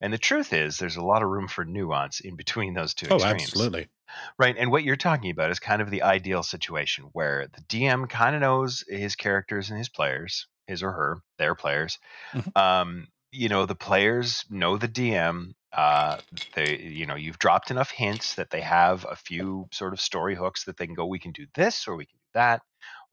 [0.00, 3.10] And the truth is, there's a lot of room for nuance in between those two
[3.10, 3.70] Oh, extremes.
[3.74, 3.90] absolutely.
[4.38, 4.56] Right.
[4.56, 8.36] And what you're talking about is kind of the ideal situation where the DM kind
[8.36, 11.98] of knows his characters and his players, his or her, their players.
[12.32, 12.50] Mhm.
[12.56, 15.54] Um, you know, the players know the DM.
[15.72, 16.20] Uh,
[16.54, 20.36] they, you know, you've dropped enough hints that they have a few sort of story
[20.36, 22.62] hooks that they can go, we can do this or we can that,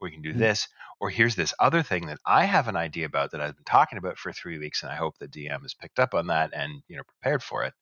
[0.00, 0.48] or we can do Mhm.
[0.48, 0.68] this,
[1.00, 3.98] or here's this other thing that I have an idea about that I've been talking
[3.98, 6.82] about for three weeks, and I hope the DM has picked up on that and
[6.88, 7.74] you know prepared for it.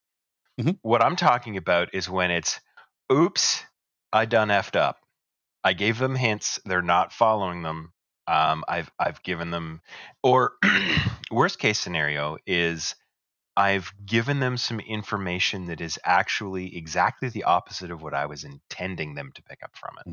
[0.57, 0.77] Mhm.
[0.81, 2.59] What I'm talking about is when it's
[3.11, 3.63] oops,
[4.13, 4.99] I done effed up.
[5.63, 6.59] I gave them hints.
[6.65, 7.93] They're not following them.
[8.27, 9.81] Um, I've I've given them,
[10.23, 10.57] or
[11.31, 12.95] worst case scenario is
[13.57, 18.43] I've given them some information that is actually exactly the opposite of what I was
[18.45, 20.07] intending them to pick up from it.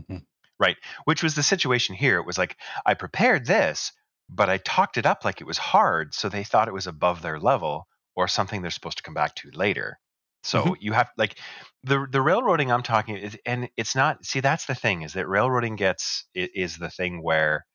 [0.60, 0.74] Mhm.
[1.04, 2.18] Which was the situation here.
[2.18, 3.92] It was like I prepared this,
[4.28, 7.22] but I talked it up like it was hard, so they thought it was above
[7.22, 9.98] their level or something they're supposed to come back to later.
[10.42, 11.38] So you have like
[11.82, 14.24] the the railroading I'm talking is, and it's not.
[14.24, 17.66] See, that's the thing is that railroading gets is the thing where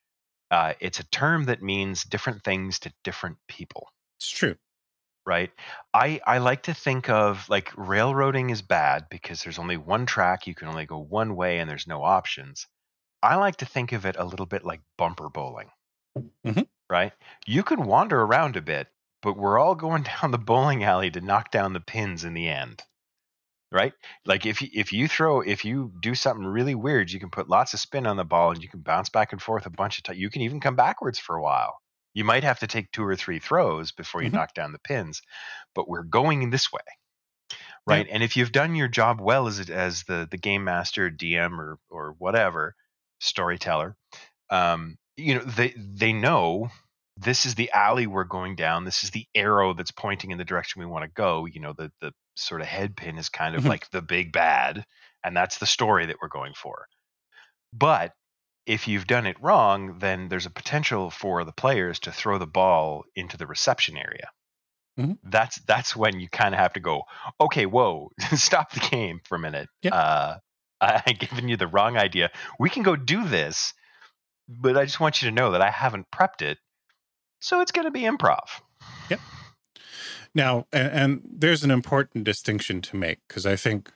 [0.51, 4.57] uh, it's a term that means different things to different people It's true.
[5.29, 5.51] Right?
[5.93, 10.47] I i like to think of like railroading is bad because there's only one track
[10.47, 12.65] you can only go one way and there's no options.
[13.21, 15.69] I like to think of it a little bit like bumper bowling.
[16.43, 16.67] Mhm.
[16.89, 17.13] right?
[17.45, 18.87] You can wander around a bit
[19.21, 22.49] but we're all going down the bowling alley to knock down the pins in the
[22.49, 22.81] end.
[23.71, 23.93] Right?
[24.25, 27.49] Like if you, if you throw if you do something really weird you can put
[27.49, 29.99] lots of spin on the ball and you can bounce back and forth a bunch
[29.99, 31.79] of times you can even come backwards for a while
[32.13, 34.33] you might have to take two or three throws before you Mhm.
[34.33, 35.21] knock down the pins
[35.75, 36.81] but we're going this way
[37.87, 41.09] right and if you've done your job well as it- as the the game master
[41.09, 42.75] dm or or whatever
[43.19, 43.95] storyteller
[44.49, 46.69] um you know they they know
[47.17, 50.45] this is the alley we're going down this is the arrow that's pointing in the
[50.45, 53.55] direction we want to go you know the the sort of head pin is kind
[53.55, 53.69] of Mhm.
[53.69, 54.85] like the big bad
[55.23, 56.87] and that's the story that we're going for
[57.73, 58.13] but
[58.75, 62.47] if you've done it wrong then there's a potential for the players to throw the
[62.59, 64.27] ball into the reception area
[64.99, 65.17] Mhm.
[65.23, 67.03] that's that's when you kind of have to go
[67.39, 69.95] okay whoa stop the game for a minute Yeah.
[69.95, 70.37] uh
[70.81, 72.29] i've given you the wrong idea
[72.59, 73.73] we can go do this
[74.47, 76.57] but i just want you to know that i haven't prepped it
[77.39, 78.47] so it's going to be improv
[79.09, 79.19] Yep.
[80.35, 83.91] Now, and, and there's an important distinction to make because I think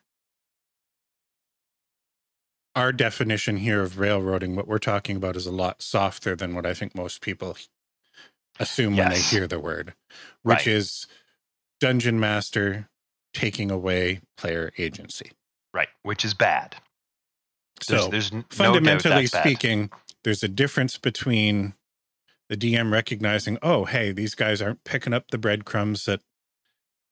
[2.75, 6.65] our definition here of railroading, what we're talking about, is a lot softer than what
[6.65, 7.57] I think most people
[8.59, 9.93] assume when they hear the word,
[10.43, 10.67] which Right.
[10.67, 11.07] is
[11.79, 12.89] dungeon master
[13.33, 15.31] taking away player agency.
[15.73, 16.75] right which is bad
[17.87, 19.41] there's, So, there's n- no fundamentally bad.
[19.43, 19.91] speaking,
[20.23, 21.73] there's a difference between
[22.49, 26.21] the DM recognizing, oh, hey, these guys aren't picking up the breadcrumbs that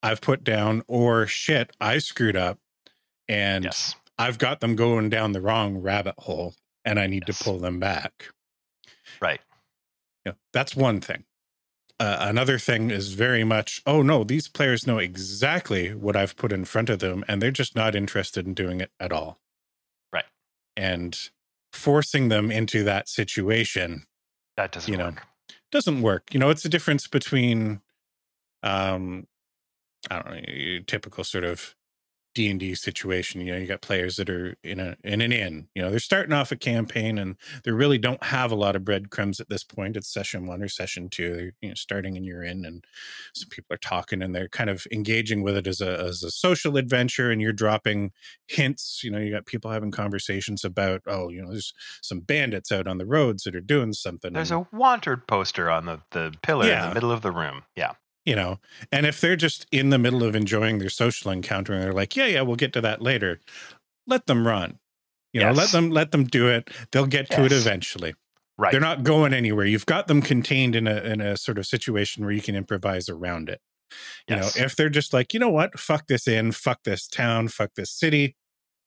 [0.04, 2.60] I've put down, or shit, I screwed up
[3.28, 7.38] and yes I've got them going down the wrong rabbit hole and I need Yes.
[7.39, 8.28] to pull them back.
[9.21, 9.41] right
[10.26, 11.26] Yeah, that's one thing.
[12.00, 16.52] Uh, another thing is very much, oh no, these players know exactly what I've put
[16.52, 19.39] in front of them and they're just not interested in doing it at all.
[20.12, 20.26] Right.
[20.76, 21.17] And
[21.71, 24.06] forcing them into that situation
[24.58, 25.28] that doesn't you know, work
[25.71, 26.34] doesn't work.
[26.34, 27.82] You know, it's a difference between,
[28.63, 29.28] um,
[30.10, 31.76] I don't know, typical sort of
[32.34, 33.41] D and D situation.
[33.41, 35.67] You know, you got players that are in a in an inn.
[35.76, 38.86] You know, they're starting off a campaign and they really don't have a lot of
[38.86, 39.98] breadcrumbs at this point.
[39.98, 41.36] It's session one or session two.
[41.36, 42.86] They're you know starting in your inn, and
[43.34, 46.32] some people are talking and they're kind of engaging with it as a as a
[46.32, 47.32] social adventure.
[47.32, 48.12] And you're dropping
[48.48, 49.02] hints.
[49.04, 52.88] You know, you got people having conversations about, oh, you know, there's some bandits out
[52.88, 54.34] on the roads that are doing something.
[54.34, 57.63] there's and- a wanted poster on the the pillar in the middle of the room
[57.76, 57.94] yeah
[58.26, 58.60] you know
[58.92, 62.16] and if they're just in the middle of enjoying their social encounter and they're like
[62.16, 63.40] yeah yeah we'll get to that later
[64.08, 64.80] let them run
[65.34, 66.70] you know let them let them do it.
[66.92, 68.14] They'll get to it eventually.
[68.58, 68.72] Right.
[68.72, 69.66] they're not going anywhere.
[69.66, 73.10] You've got them contained in a in a sort of situation where you can improvise
[73.10, 73.62] around it.
[74.28, 74.56] You Yes.
[74.58, 75.80] know if they're just like you know what?
[75.80, 78.36] Fuck this in fuck this town fuck this city.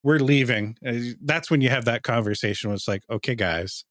[0.03, 0.77] We're leaving.
[0.87, 3.85] Uh, that's when you have that conversation where it's like okay guys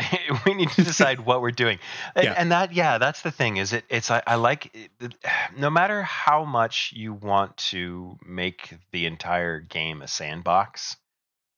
[0.46, 1.78] we need to decide what we're doing
[2.14, 2.34] and, Yeah.
[2.36, 5.14] and that yeah that's the thing is it it's i, I like it,
[5.56, 10.96] no matter how much you want to make the entire game a sandbox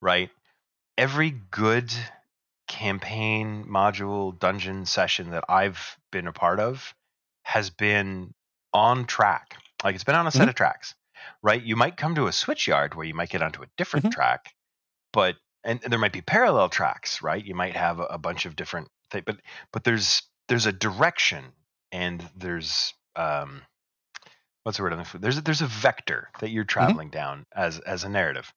[0.01, 0.31] right
[0.99, 1.93] every good
[2.69, 6.95] campaign module dungeon session that i've been a part of
[7.45, 8.33] has been
[8.73, 10.51] on track like it's been on a set Mhm.
[10.51, 10.95] of tracks
[11.43, 14.07] right you might come to a switch yard where you might get onto a different
[14.07, 14.13] Mhm.
[14.13, 14.55] track
[15.13, 18.57] but and there might be parallel tracks right you might have a, a bunch of
[18.57, 19.37] different things but
[19.73, 21.45] but there's there's a direction
[21.93, 23.63] and there's um
[24.63, 25.21] what's the word I'm looking?
[25.21, 28.53] There's a, there's a vector that you're traveling down as as a narrative,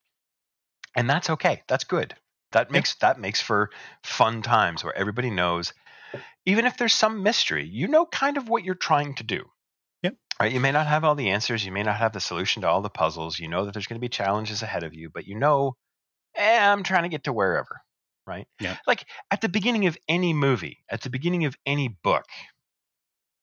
[0.95, 1.63] and that's okay.
[1.67, 2.15] That's good.
[2.51, 3.69] That makes that makes for
[4.03, 5.73] fun times where everybody knows,
[6.45, 9.45] even if there's some mystery, you know kind of what you're trying to do.
[10.03, 10.15] Yep.
[10.39, 10.51] Right.
[10.51, 11.65] You may not have all the answers.
[11.65, 13.39] You may not have the solution to all the puzzles.
[13.39, 15.75] You know that there's going to be challenges ahead of you, but you know,
[16.35, 17.81] eh, I'm trying to get to wherever.
[18.27, 18.47] Right.
[18.59, 18.77] Yeah.
[18.87, 22.25] Like at the beginning of any movie, at the beginning of any book,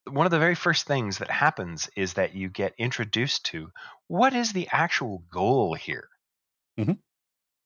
[0.07, 3.73] one of the very first things that happens is that you get introduced to
[4.07, 6.09] what is the actual goal here
[6.77, 6.93] Mhm.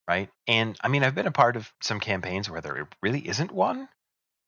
[0.09, 3.51] right and i mean i've been a part of some campaigns where there really isn't
[3.53, 3.89] one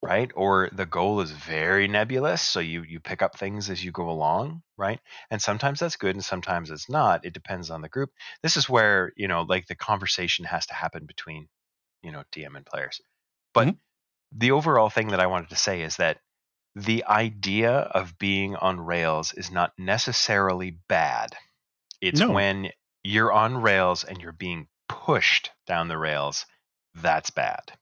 [0.03, 3.91] right or the goal is very nebulous so you you pick up things as you
[3.91, 7.89] go along right and sometimes that's good and sometimes it's not it depends on the
[7.89, 8.11] group
[8.43, 11.49] this is where you know like the conversation has to happen between
[12.03, 13.01] you know dm and players
[13.55, 13.79] but Mhm.
[14.33, 16.21] the overall thing that i wanted to say is that
[16.77, 21.37] the idea of being on rails is not necessarily bad.
[22.01, 22.29] It's No.
[22.29, 22.71] when
[23.03, 26.47] you're on rails and you're being pushed down the rails
[26.94, 27.72] that's bad.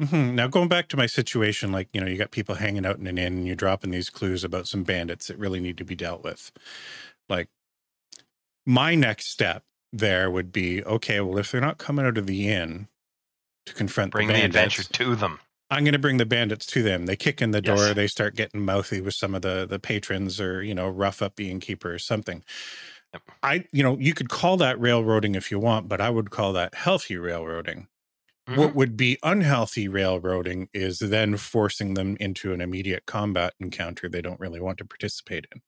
[0.00, 2.98] hmm Now, going back to my situation, like, you know, you got people hanging out
[2.98, 5.84] in an inn and you're dropping these clues about some bandits that really need to
[5.84, 6.52] be dealt with.
[7.28, 7.48] Like,
[8.66, 12.48] my next step there would be okay, well, if they're not coming out of the
[12.48, 12.88] inn
[13.66, 15.40] to confront Bring the the bandits, adventure to them.
[15.70, 17.06] I'm going to bring the bandits to them.
[17.06, 17.76] They kick in the door.
[17.76, 17.94] Yes.
[17.94, 21.36] They start getting mouthy with some of the the patrons, or you know, rough up
[21.36, 22.42] the innkeeper or something.
[23.12, 23.22] Yep.
[23.42, 26.52] I, you know, you could call that railroading if you want, but I would call
[26.54, 27.88] that healthy railroading.
[28.50, 28.56] Mhm.
[28.56, 34.20] What would be unhealthy railroading is then forcing them into an immediate combat encounter they
[34.20, 35.62] don't really want to participate in.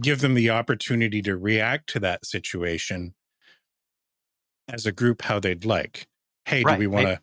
[0.00, 3.14] Give them the opportunity to react to that situation
[4.68, 6.06] as a group how they'd like.
[6.44, 7.22] Hey, Right, do we want to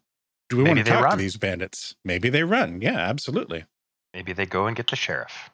[0.50, 1.12] do we want to talk run.
[1.12, 1.96] to these bandits?
[2.04, 2.82] Maybe they run.
[2.82, 3.66] Yeah, absolutely.
[4.14, 5.52] Maybe they go and get the sheriff.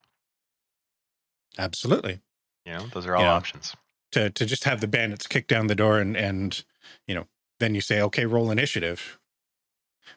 [1.58, 2.22] Absolutely.
[2.66, 3.76] You know, those are all options.
[4.14, 6.64] To to just have the bandits kick down the door and and
[7.08, 7.28] you know,
[7.60, 9.20] then you say, okay, roll initiative.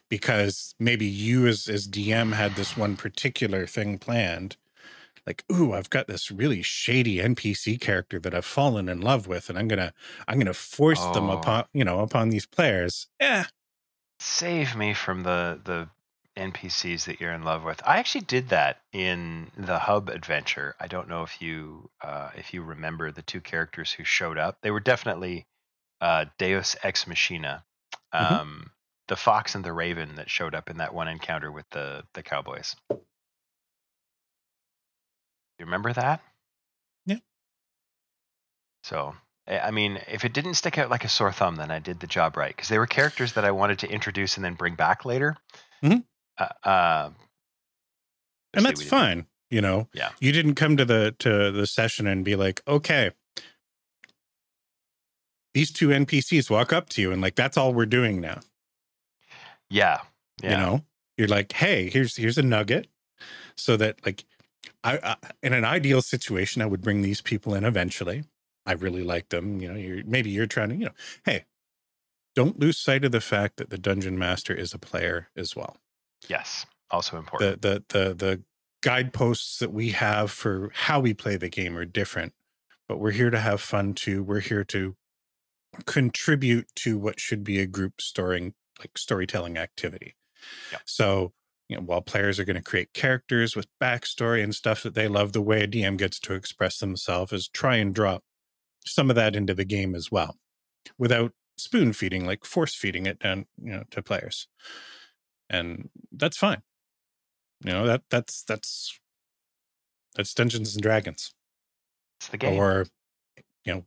[0.09, 4.57] Because maybe you as as DM had this one particular thing planned.
[5.27, 9.49] Like, ooh, I've got this really shady NPC character that I've fallen in love with,
[9.49, 9.93] and I'm gonna
[10.27, 11.37] I'm gonna force them Oh.
[11.37, 13.07] upon you know upon these players.
[13.19, 13.45] Yeah.
[14.19, 15.89] Save me from the the
[16.35, 17.81] NPCs that you're in love with.
[17.85, 20.75] I actually did that in the Hub adventure.
[20.79, 24.57] I don't know if you uh, if you remember the two characters who showed up.
[24.61, 25.47] They were definitely
[26.01, 27.63] uh, Deus Ex Machina,
[28.13, 28.19] Mhm.
[28.19, 28.71] um,
[29.09, 32.23] the fox and the raven that showed up in that one encounter with the the
[32.23, 32.75] cowboys.
[35.59, 36.21] You remember that?
[37.05, 37.17] Yeah.
[38.83, 39.13] So,
[39.47, 41.99] I I mean, if it didn't stick out like a sore thumb, then I did
[41.99, 44.75] the job right because they were characters that I wanted to introduce and then bring
[44.75, 45.35] back later.
[45.83, 46.05] Mhm.
[46.37, 47.09] Uh, uh,
[48.53, 50.11] and that's fine you know Yeah.
[50.19, 53.11] you didn't come to the to the session and be like okay
[55.53, 58.39] these two npcs walk up to you and like that's all we're doing now
[59.69, 59.99] Yeah.
[60.41, 60.51] Yeah.
[60.51, 60.85] you know
[61.17, 62.87] you're like hey here's here's a nugget
[63.57, 64.23] so that like
[64.83, 68.23] I, I in an ideal situation i would bring these people in eventually
[68.65, 70.93] i really like them you know you're maybe you're trying to you know
[71.25, 71.43] hey
[72.35, 75.75] don't lose sight of the fact that the dungeon master is a player as well
[76.27, 76.65] Yes.
[76.91, 77.61] Also important.
[77.61, 78.43] the the the the
[78.81, 82.33] guideposts that we have for how we play the game are different
[82.87, 84.95] but we're here to have fun too we're here to
[85.85, 90.15] contribute to what should be a group storing like storytelling activity
[90.71, 90.81] Yep.
[90.85, 91.33] so
[91.67, 95.07] you know while players are going to create characters with backstory and stuff that they
[95.07, 98.23] love the way a dm gets to express themselves is try and drop
[98.85, 100.37] some of that into the game as well
[100.97, 104.47] without spoon feeding like force feeding it down you know to players
[105.49, 106.61] and that's fine
[107.65, 108.97] you know that that's that's
[110.15, 111.33] that's Dungeons and Dragons
[112.19, 112.57] it's the game.
[112.57, 112.85] or
[113.65, 113.85] you know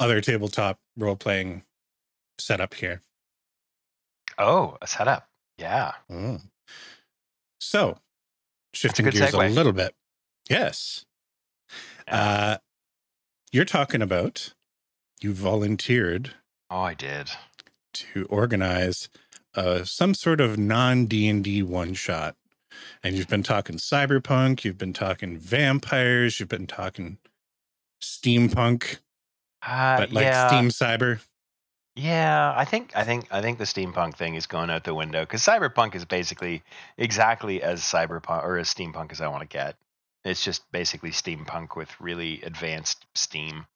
[0.00, 1.62] other tabletop role playing
[2.38, 3.02] setup here.
[4.38, 5.28] Oh, a setup.
[5.58, 5.92] Yeah.
[6.10, 6.38] Oh.
[7.60, 7.98] So
[8.72, 9.94] shifting good gears a little bit.
[10.48, 11.04] Yes.
[12.08, 12.58] Uh
[13.52, 14.52] you're talking about
[15.20, 16.34] you volunteered
[16.70, 17.30] oh, I did.
[17.94, 19.08] to organize
[19.54, 22.36] uh, some sort of non D and D one shot,
[23.02, 27.16] and you've been talking cyberpunk, you've been talking vampires, you've been talking
[28.02, 28.98] steampunk,
[29.62, 30.48] Uh, but like yeah.
[30.48, 31.20] steam cyber.
[31.96, 35.22] Yeah, I think I think I think the steampunk thing is going out the window
[35.22, 36.62] because cyberpunk is basically
[36.98, 39.76] exactly as cyberpunk or as steampunk as I want to get.
[40.24, 43.66] It's just basically steampunk with really advanced steam.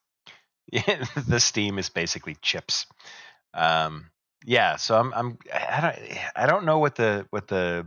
[0.72, 2.86] the steam is basically chips.
[3.54, 4.10] Um,
[4.46, 7.86] yeah, so I'm I'm I don't I don't know what the what the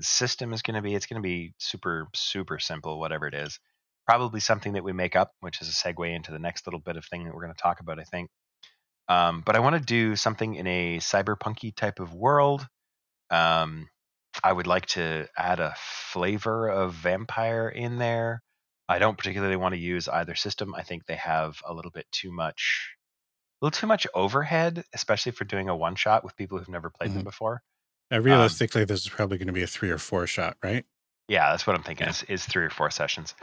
[0.00, 0.94] system is going to be.
[0.94, 3.60] It's going to be super super simple, whatever it is.
[4.06, 6.96] probably something that we make up, which is a segue into the next little bit
[6.96, 8.30] of thing that we're going to talk about, I think.
[9.08, 12.66] Um, but I want to do something in a cyberpunky type of world.
[13.30, 13.88] Um,
[14.44, 18.42] I would like to add a flavor of vampire in there.
[18.88, 20.74] I don't particularly want to use either system.
[20.74, 22.94] I think they have a little bit too much,
[23.60, 26.90] a little too much overhead, especially for doing a one shot with people who've never
[26.90, 27.24] played them Mhm.
[27.24, 27.62] before.
[28.10, 30.86] Now, realistically, this is probably going to be a three or four shot, right?
[31.28, 32.06] Yeah, that's what I'm thinking.
[32.06, 32.10] Yeah.
[32.10, 33.34] Is, is three or four sessions.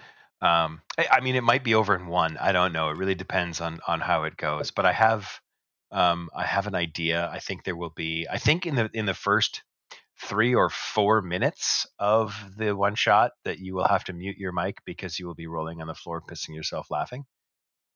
[0.42, 2.38] Um, I, I mean, it might be over in one.
[2.38, 2.90] I don't know.
[2.90, 4.72] It really depends on on how it goes.
[4.72, 5.40] But I have,
[5.96, 7.30] um, I have an idea.
[7.32, 8.28] I think there will be.
[8.30, 9.64] I think in the in the first
[10.22, 14.52] three or four minutes of the one shot that you will have to mute your
[14.52, 17.24] mic because you will be rolling on the floor, pissing yourself laughing.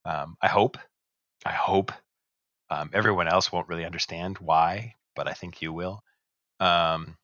[0.05, 0.77] Um, I hope.
[1.45, 1.91] I hope.
[2.69, 6.01] Um, everyone else won't really understand why, but I think you will.
[6.61, 7.17] Um,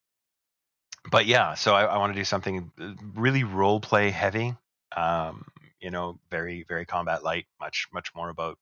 [1.09, 4.55] but yeah, so I, I want to do something uh, really role play heavy.
[4.95, 5.45] Um,
[5.79, 7.45] you know, very very combat light.
[7.61, 8.57] Much much more about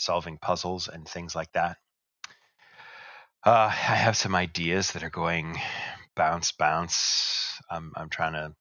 [0.00, 1.76] solving puzzles and things like that.
[3.44, 5.58] Uh, I have some ideas that are going
[6.16, 7.60] bounce bounce.
[7.70, 8.54] I'm I'm trying to.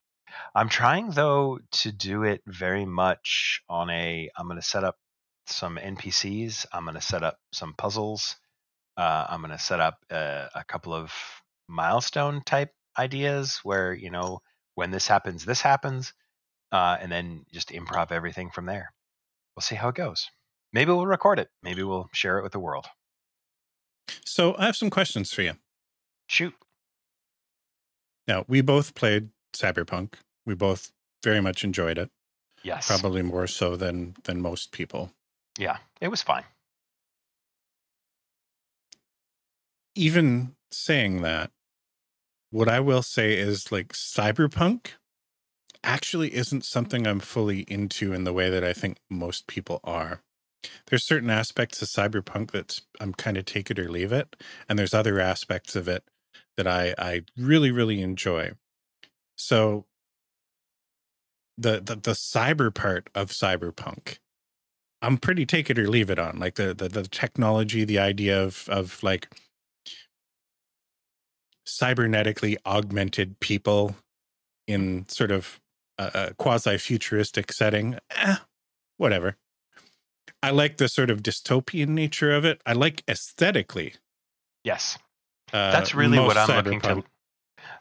[0.55, 4.29] I'm trying though to do it very much on a.
[4.37, 4.97] I'm going to set up
[5.47, 6.65] some NPCs.
[6.71, 8.35] I'm going to set up some puzzles.
[8.95, 11.11] Uh, I'm going to set up uh, a couple of
[11.67, 14.39] milestone type ideas where you know
[14.75, 16.13] when this happens, this happens,
[16.71, 18.93] uh, and then just improv everything from there.
[19.55, 20.29] We'll see how it goes.
[20.72, 21.49] Maybe we'll record it.
[21.63, 22.86] Maybe we'll share it with the world.
[24.26, 25.53] So I have some questions for you.
[26.28, 26.53] Shoot.
[28.28, 30.13] Now, we both played Cyberpunk.
[30.45, 30.91] We both
[31.24, 32.09] very much enjoyed it,
[32.63, 32.88] Yes.
[32.88, 35.11] probably more so than than most people.
[35.57, 35.78] Yeah.
[35.99, 36.43] It was fine.
[39.95, 41.51] Even saying that,
[42.51, 44.91] what I will say is like Cyberpunk
[45.84, 50.22] actually isn't something I'm fully into in the way that I think most people are.
[50.88, 54.36] There's certain aspects of Cyberpunk that's I'm kind of take it or leave it,
[54.68, 56.03] and there's other aspects of it
[56.57, 58.51] that I I really really enjoy.
[59.36, 59.86] So
[61.57, 64.18] the the the cyber part of Cyberpunk,
[65.01, 66.39] I'm pretty take it or leave it on.
[66.39, 69.28] Like the the, the technology, the idea of of like
[71.68, 73.95] cybernetically augmented people
[74.68, 75.60] in sort of
[75.97, 77.97] a, a quasi futuristic setting.
[78.16, 78.38] Eh,
[78.97, 79.38] whatever.
[80.43, 82.61] I like the sort of dystopian nature of it.
[82.65, 83.95] I like aesthetically.
[84.63, 84.97] Yes.
[85.53, 87.03] Uh, That's really what I'm looking to.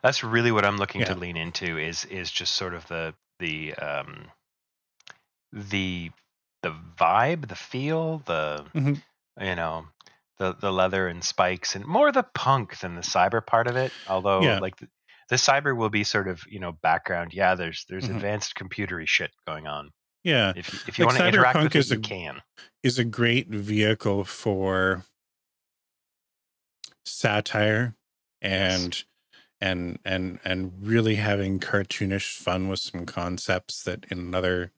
[0.02, 1.08] That's really what I'm looking Yeah.
[1.08, 4.30] to lean into is is just sort of the the um
[5.52, 6.10] the
[6.62, 9.02] the vibe, the feel, the Mhm.
[9.40, 9.86] you know
[10.38, 13.92] the the leather and spikes and more the punk than the cyber part of it.
[14.08, 14.58] Although Yeah.
[14.60, 14.88] like the,
[15.28, 17.32] the cyber will be sort of you know background.
[17.32, 18.16] Yeah, there's there's Mhm.
[18.16, 19.90] advanced computery shit going on.
[20.24, 22.42] Yeah, If you, if you Like want to interact with is it, a- you can.
[22.82, 25.04] is a great vehicle for
[27.04, 27.94] satire
[28.42, 29.04] and
[29.60, 34.72] and and and really having cartoonish fun with some concepts that in other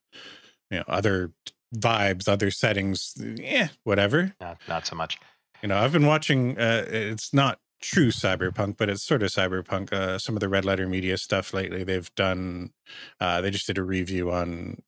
[0.71, 1.33] you know other
[1.75, 5.19] vibes other settings yeah whatever Not not so much.
[5.63, 9.93] you know i've been watching uh it's not true cyberpunk but it's sort of cyberpunk
[9.93, 12.71] uh some of the red letter media stuff lately they've done
[13.21, 14.81] uh they just did a review on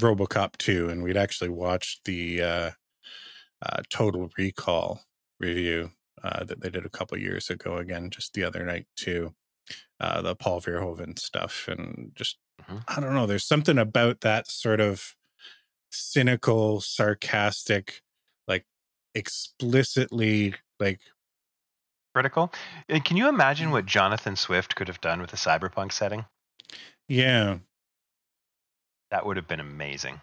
[0.00, 2.70] robocop 2 and we'd actually watched the uh
[3.62, 5.02] uh total recall
[5.40, 5.90] review
[6.22, 9.34] uh that they did a couple years ago again just the other night too
[10.00, 12.84] uh the paul verhoeven stuff and just Mhm.
[12.88, 15.14] i don't know there's something about that sort of
[15.90, 18.02] cynical sarcastic
[18.48, 18.66] like
[19.14, 21.00] explicitly like
[22.14, 22.52] Critical.
[22.88, 26.26] Can you imagine what Jonathan Swift could have done with a cyberpunk setting?
[27.08, 27.58] yeah
[29.10, 30.20] That would have been amazing.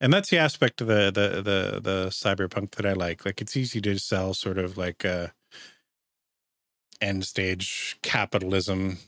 [0.00, 3.56] and that's the aspect of the the the the cyberpunk that i like like it's
[3.56, 5.32] easy to sell sort of like a
[7.00, 8.98] end stage capitalism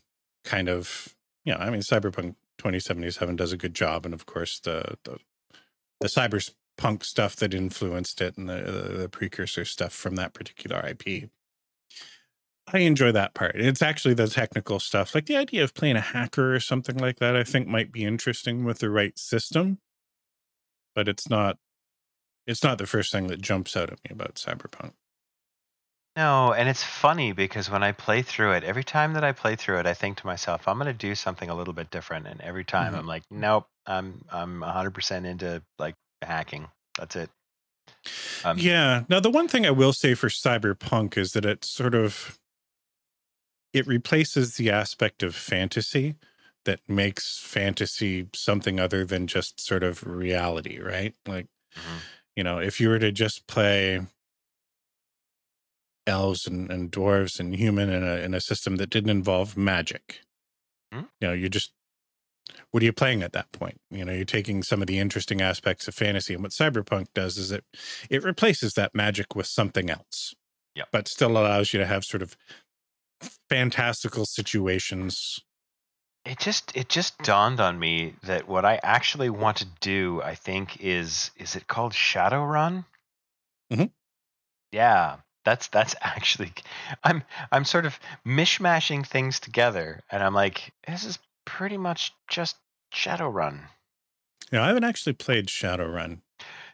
[0.44, 4.60] kind of you know i mean cyberpunk 2077 does a good job and of course
[4.60, 5.18] the the,
[6.00, 10.84] the cyberpunk stuff that influenced it and the, the the precursor stuff from that particular
[10.86, 11.30] ip
[12.72, 16.00] i enjoy that part it's actually the technical stuff like the idea of playing a
[16.00, 19.78] hacker or something like that i think might be interesting with the right system
[20.94, 21.58] but it's not
[22.46, 24.92] it's not the first thing that jumps out at me about cyberpunk
[26.16, 29.54] No, and it's funny because when I play through it, every time that I play
[29.56, 32.26] through it, I think to myself, I'm going to do something a little bit different.
[32.26, 32.98] And every time Mhm.
[32.98, 36.68] I'm like, nope, I'm I'm 100% into like hacking.
[36.98, 37.30] That's it.
[38.44, 41.94] Um, yeah now the one thing i will say for cyberpunk is that it sort
[41.94, 42.39] of
[43.72, 46.16] it replaces the aspect of fantasy
[46.64, 51.14] that makes fantasy something other than just sort of reality, right?
[51.26, 51.46] Like,
[51.76, 52.02] Mhm.
[52.36, 54.00] you know, if you were to just play
[56.06, 60.20] elves and, and dwarves and human in a in a system that didn't involve magic,
[60.92, 61.04] Hmm.
[61.20, 61.72] you know, you're just
[62.72, 63.80] what are you playing at that point?
[63.90, 67.38] You know, you're taking some of the interesting aspects of fantasy, and what cyberpunk does
[67.38, 67.64] is it
[68.10, 70.34] it replaces that magic with something else.
[70.76, 70.84] Yeah.
[70.92, 72.36] but still allows you to have sort of
[73.48, 75.40] fantastical situations.
[76.24, 80.34] It just it just dawned on me that what I actually want to do, I
[80.34, 82.84] think, is is it called Shadowrun?
[83.72, 83.90] Mhm.
[84.70, 86.52] Yeah, that's that's actually
[87.02, 92.56] I'm I'm sort of mishmashing things together, and I'm like, this is pretty much just
[92.92, 93.60] Shadowrun.
[94.52, 96.18] Know, I haven't actually played Shadowrun.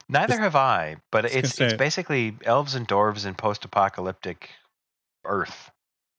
[0.09, 4.51] Neither Just- have I, but it's it's say- basically elves and dwarves in post-apocalyptic
[5.25, 5.71] Earth,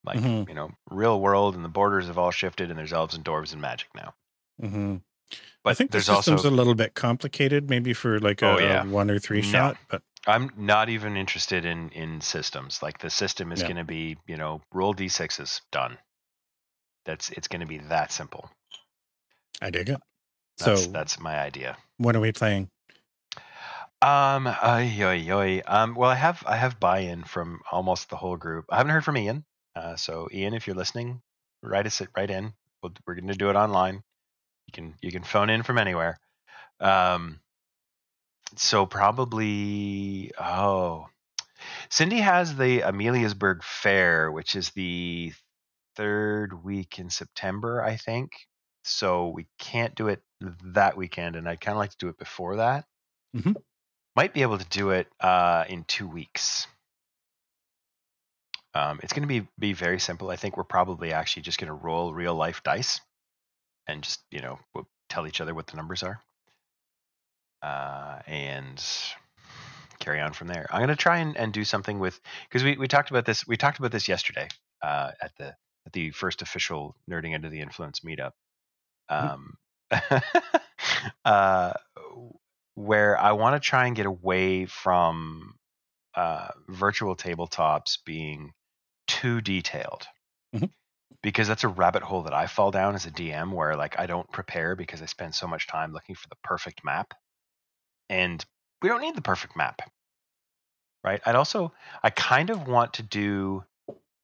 [0.08, 0.48] like Mhm.
[0.50, 3.54] you know, real world, and the borders have all shifted, and there's elves and dwarves
[3.54, 4.16] and magic now.
[4.60, 4.98] hmm
[5.64, 8.58] But I think the system's also a little bit complicated, maybe for like a, Oh,
[8.58, 9.52] a one or three No.
[9.52, 9.78] shot.
[9.90, 12.82] But I'm not even interested in in systems.
[12.82, 13.68] Like the system is Yeah.
[13.68, 15.98] going to be, you know, roll d6s, done.
[17.06, 18.50] That's it's going to be that simple.
[19.62, 20.02] I dig it.
[20.58, 21.78] That's so, that's my idea.
[21.98, 22.70] when are we playing?
[24.00, 25.62] Um, ay, ay, ay.
[25.66, 28.66] um, well, I have I have buy-in from almost the whole group.
[28.70, 29.44] I haven't heard from Ian.
[29.78, 31.22] Uh, so Ian, if you're listening,
[31.62, 32.54] write us it right in.
[32.82, 34.02] We'll, we're going to do it online.
[34.66, 36.20] You can you can phone in from anywhere.
[36.80, 37.40] Um,
[38.56, 41.08] so probably oh,
[41.90, 45.34] Cindy has the Ameliasburg Fair, which is the
[45.96, 48.32] third week in September, I think.
[48.84, 50.22] So we can't do it
[50.64, 52.86] that weekend, and I'd kind of like to do it before that.
[53.36, 53.56] Mhm.
[54.16, 56.68] Might be able to do it uh, in two weeks.
[58.74, 60.30] Um, it's going to be be very simple.
[60.30, 63.02] I think we're probably actually just going to roll real life dice,
[63.88, 66.22] and just you know we'll tell each other what the numbers are,
[67.64, 68.84] uh, and
[70.00, 70.68] carry on from there.
[70.70, 73.48] I'm going to try and, and do something with because we, we talked about this
[73.48, 74.48] we talked about this yesterday
[74.82, 75.56] uh, at the
[75.86, 78.32] at the first official nerding into the influence meetup.
[79.10, 79.58] Um,
[81.26, 81.74] uh,
[82.76, 85.56] where I want to try and get away from
[86.16, 88.54] uh, virtual tabletops being
[89.22, 90.08] too detailed.
[90.54, 90.72] Mhm.
[91.24, 94.06] Because that's a rabbit hole that I fall down as a DM where like I
[94.06, 97.14] don't prepare because I spend so much time looking for the perfect map.
[98.10, 98.46] And
[98.82, 99.82] we don't need the perfect map.
[101.04, 101.22] Right?
[101.26, 103.64] I'd also I kind of want to do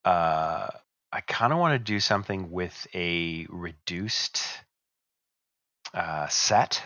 [0.04, 0.68] uh
[1.12, 4.42] I kind of want to do something with a reduced
[5.94, 6.82] uh, set,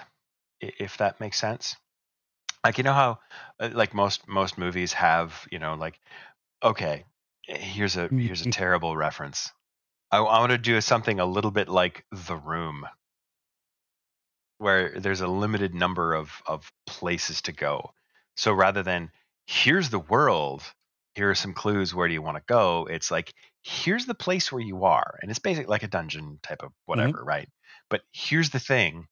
[0.60, 1.76] if that makes sense.
[2.64, 3.20] Like you know how,
[3.60, 6.00] uh, like most most movies have, you know, like
[6.62, 7.04] okay,
[7.48, 8.52] here's a mm, here's a mm.
[8.52, 9.50] terrible reference.
[10.10, 12.86] I, I want to do something a little bit like The Room,
[14.58, 17.92] where there's a limited number of of places to go.
[18.36, 19.10] So rather than
[19.46, 20.62] here's the world,
[21.14, 21.94] here are some clues.
[21.94, 22.86] Where do you want to go?
[22.90, 23.32] It's like
[23.62, 26.82] here's the place where you are, and it's basically like a dungeon type of mm-hmm.
[26.86, 27.48] whatever, right?
[27.90, 29.06] But here's the thing,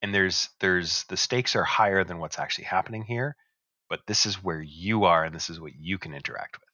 [0.00, 3.36] and there's there's the stakes are higher than what's actually happening here,
[3.88, 6.68] but this is where you are, and this is what you can interact with,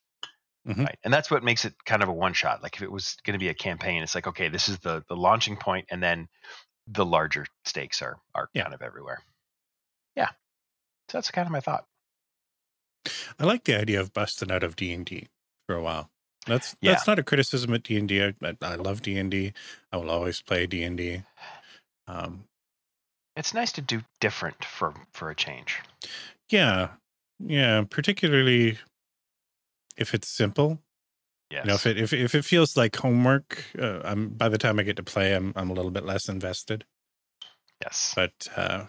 [0.69, 0.85] Mhm.
[0.85, 0.99] right?
[1.03, 2.61] And that's what makes it kind of a one shot.
[2.63, 5.03] Like if it was going to be a campaign, it's like okay, this is the
[5.09, 6.27] the launching point, and then
[6.87, 8.63] the larger stakes are are Yeah.
[8.63, 9.23] kind of everywhere.
[10.15, 10.29] Yeah,
[11.09, 11.85] so that's kind of my thought.
[13.39, 15.27] I like the idea of busting out of D and D
[15.67, 16.11] for a while.
[16.45, 16.91] That's Yeah.
[16.93, 18.21] that's not a criticism at D and D.
[18.23, 19.53] I I love D and D.
[19.91, 21.23] I will always play D and D.
[22.07, 22.45] Um,
[23.35, 25.81] It's nice to do different for for a change.
[26.49, 26.95] yeah,
[27.39, 27.83] yeah.
[27.89, 28.77] Particularly
[29.99, 30.79] if it's simple.
[31.51, 31.65] Yes.
[31.65, 34.79] You know, if it if if it feels like homework, uh, I'm by the time
[34.79, 36.85] I get to play, I'm I'm a little bit less invested.
[37.81, 38.13] yes.
[38.15, 38.85] But uh,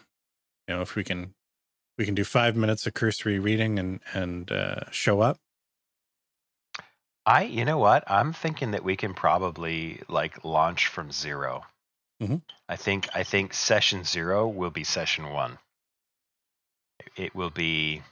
[0.68, 1.34] you know, if we can
[1.98, 5.38] we can do five minutes of cursory reading and and uh, show up.
[7.26, 8.04] I, you know what?
[8.10, 11.64] I'm thinking that we can probably like launch from 0
[12.20, 12.42] Mhm.
[12.68, 15.58] I think I think session zero will be session one.
[17.16, 18.02] It will be.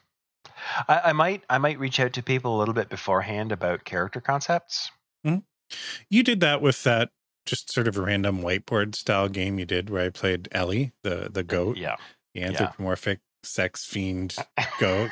[0.88, 4.20] I, I might I might reach out to people a little bit beforehand about character
[4.20, 4.90] concepts.
[6.08, 7.10] You did that with that
[7.44, 11.42] just sort of random whiteboard style game you did where I played Ellie, the the
[11.44, 11.96] goat, Yeah.
[12.34, 14.34] the anthropomorphic sex fiend
[14.80, 15.10] goat.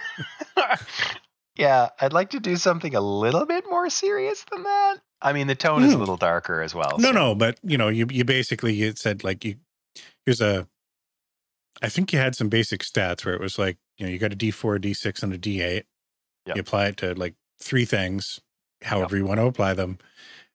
[1.57, 4.97] yeah, I'd like to do something a little bit more serious than that.
[5.23, 6.01] I mean, the tone is a Hmm.
[6.01, 6.97] little darker as well.
[6.99, 9.57] No, so- no, but you know, you you basically you said like you
[10.25, 10.67] here's a
[11.83, 14.33] I think you had some basic stats where it was like, you know, you got
[14.33, 15.87] a D four, D six, and a D eight.
[16.47, 16.57] Yep.
[16.57, 18.41] You apply it to like three things,
[18.83, 19.99] however you want to apply them.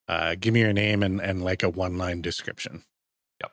[0.08, 2.84] Uh, give me your name and and like a one line description.
[3.42, 3.52] Yep.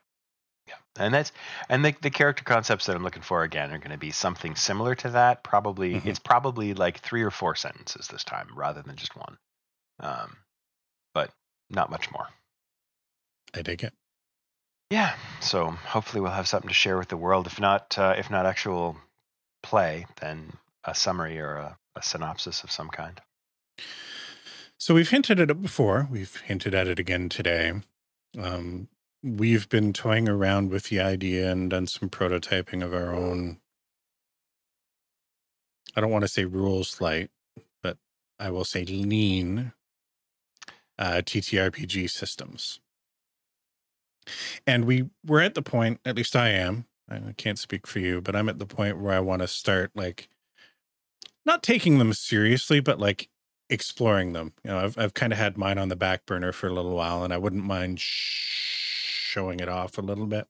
[0.68, 0.74] Yeah.
[0.98, 1.32] And that's
[1.68, 4.54] and the the character concepts that I'm looking for again are going to be something
[4.56, 5.42] similar to that.
[5.44, 6.06] Probably Mhm.
[6.06, 9.38] it's probably like three or four sentences this time rather than just one.
[10.00, 10.36] Um,
[11.14, 11.32] but
[11.70, 12.28] not much more.
[13.54, 13.94] I dig it.
[14.90, 15.14] Yeah.
[15.40, 17.46] So hopefully we'll have something to share with the world.
[17.46, 18.96] If not, uh, if not actual
[19.62, 20.54] play, then
[20.84, 23.20] a summary or a, a synopsis of some kind.
[24.78, 26.08] So we've hinted at it before.
[26.10, 27.72] We've hinted at it again today.
[28.40, 28.88] Um,
[29.22, 33.58] we've been toying around with the idea and done some prototyping of our own.
[35.96, 37.30] I don't want to say rules light,
[37.82, 37.98] but
[38.38, 39.72] I will say lean
[40.98, 42.80] uh, TTRPG systems.
[44.66, 46.84] And we we're at the point, at least I am.
[47.10, 49.90] I can't speak for you, but I'm at the point where I want to start
[49.94, 50.28] like
[51.46, 53.28] not taking them seriously, but like
[53.70, 54.52] exploring them.
[54.64, 56.94] You know, I've I've kind of had mine on the back burner for a little
[56.94, 60.46] while, and I wouldn't mind sh- showing it off a little bit.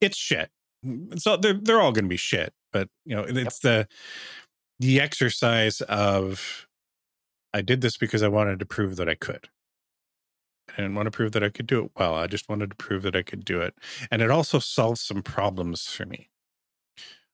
[0.00, 0.50] It's shit.
[0.84, 3.88] Mm, so they're they're all going to be shit, but you know, it's the
[4.80, 6.66] the exercise of
[7.54, 9.48] I did this because I wanted to prove that I could.
[10.70, 12.14] I didn't want to prove that I could do it well.
[12.14, 13.74] I just wanted to prove that I could do it,
[14.10, 16.28] and it also solves some problems for me.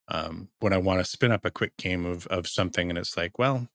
[0.08, 3.16] Um, when I want to spin up a quick game of of something, and it's
[3.16, 3.68] like, well,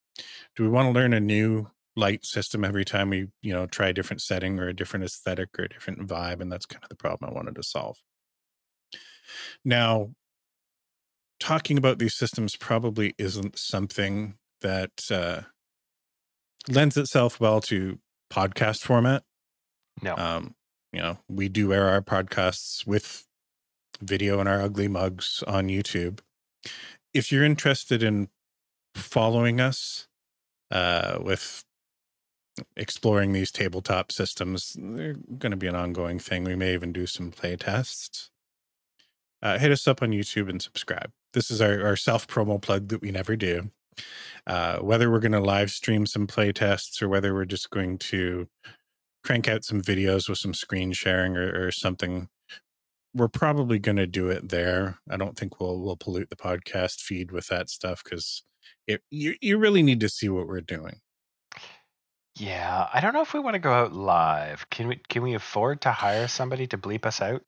[0.56, 3.90] do we want to learn a new light system every time we you know try
[3.90, 6.90] a different setting or a different aesthetic or a different vibe and that's kind of
[6.90, 7.98] the problem i wanted to solve
[9.64, 10.10] now
[11.40, 15.42] talking about these systems probably isn't something that uh,
[16.68, 18.00] lends itself well to
[18.32, 19.24] podcast format
[20.02, 20.16] No.
[20.18, 20.56] um,
[20.92, 23.28] you know we do air our podcasts with
[24.02, 26.20] video and our ugly mugs on youtube
[27.14, 28.28] if you're interested in
[28.96, 30.08] following us
[30.72, 31.64] uh, with
[32.76, 34.76] exploring these tabletop systems.
[34.80, 36.44] They're going to be an ongoing thing.
[36.44, 38.30] We may even do some play tests.
[39.42, 41.12] Uh, hit us up on YouTube and subscribe.
[41.34, 43.72] This is our, our self promo plug that we never do.
[44.48, 47.98] Uh, whether we're going to live stream some play tests or whether we're just going
[47.98, 48.48] to
[49.24, 52.30] crank out some videos with some screen sharing or, or something,
[53.14, 55.00] we're probably going to do it there.
[55.10, 58.44] I don't think we'll we'll pollute the podcast feed with that stuff because
[58.88, 61.00] it you you really need to see what we're doing.
[62.36, 64.70] Yeah, I don't know if we want to go out live.
[64.70, 65.00] Can we?
[65.08, 67.44] Can we afford to hire somebody to bleep us out?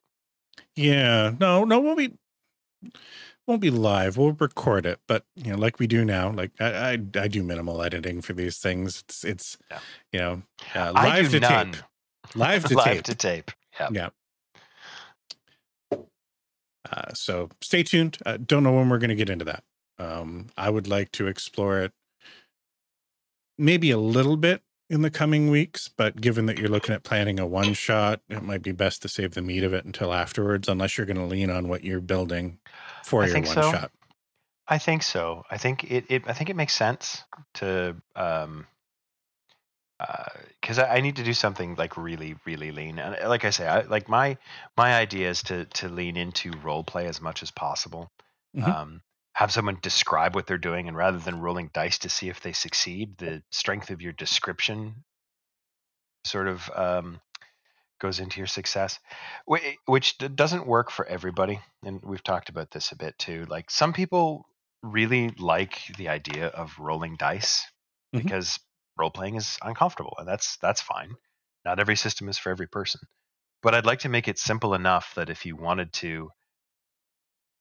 [0.75, 2.13] Yeah, no, no, won't be
[3.47, 4.17] won't be live.
[4.17, 6.31] We'll record it, but you know, like we do now.
[6.31, 9.03] Like I, I, I do minimal editing for these things.
[9.07, 9.79] It's, it's, Yeah.
[10.11, 10.41] you know,
[10.75, 11.71] uh, live to none.
[11.73, 11.81] tape,
[12.35, 13.03] live to Live tape.
[13.03, 13.51] to tape.
[13.79, 13.89] Yeah.
[13.91, 14.09] Yeah.
[15.91, 18.17] Uh, so stay tuned.
[18.25, 19.63] Uh, don't know when we're going to get into that.
[19.97, 21.91] Um, I would like to explore it
[23.57, 27.39] maybe a little bit in the coming weeks, but given that you're looking at planning
[27.39, 30.67] a one shot, it might be best to save the meat of it until afterwards,
[30.67, 32.59] unless you're going to lean on what you're building
[33.05, 33.71] for I your think one so.
[33.71, 33.91] shot.
[34.67, 35.43] I think so.
[35.49, 37.23] I think it, it I think it makes sense
[37.55, 38.65] to um
[40.59, 43.51] because I, I need to do something like really really lean and uh, like I
[43.51, 44.37] say I like my
[44.75, 48.11] my idea is to to lean into role play as much as possible.
[48.55, 48.67] Mhm.
[48.67, 49.01] Um,
[49.33, 52.53] have someone describe what they're doing and rather than rolling dice to see if they
[52.53, 55.03] succeed, the strength of your description
[56.23, 57.19] sort of um,
[57.99, 58.99] goes into your success,
[59.85, 61.59] which doesn't work for everybody.
[61.83, 63.45] And we've talked about this a bit too.
[63.45, 64.47] Like some people
[64.83, 67.65] really like the idea of rolling dice
[68.13, 68.21] Mhm.
[68.23, 68.59] because
[68.97, 71.15] role playing is uncomfortable, and that's that's fine.
[71.65, 73.01] Not every system is for every person,
[73.63, 76.31] but I'd like to make it simple enough that if you wanted to,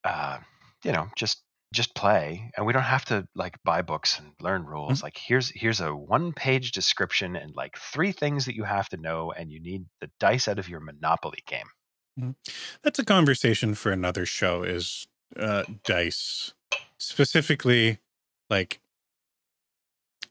[0.05, 0.39] uh,
[0.85, 1.44] you know, just
[1.75, 5.03] just play, and we don't have to like buy books and learn rules.
[5.03, 8.97] Like here's here's a one page description and like three things that you have to
[8.97, 12.35] know, and you need the dice out of your Monopoly game.
[12.83, 14.63] That's a conversation for another show.
[14.63, 15.07] Is
[15.37, 16.55] uh, dice
[16.97, 17.99] specifically
[18.49, 18.81] like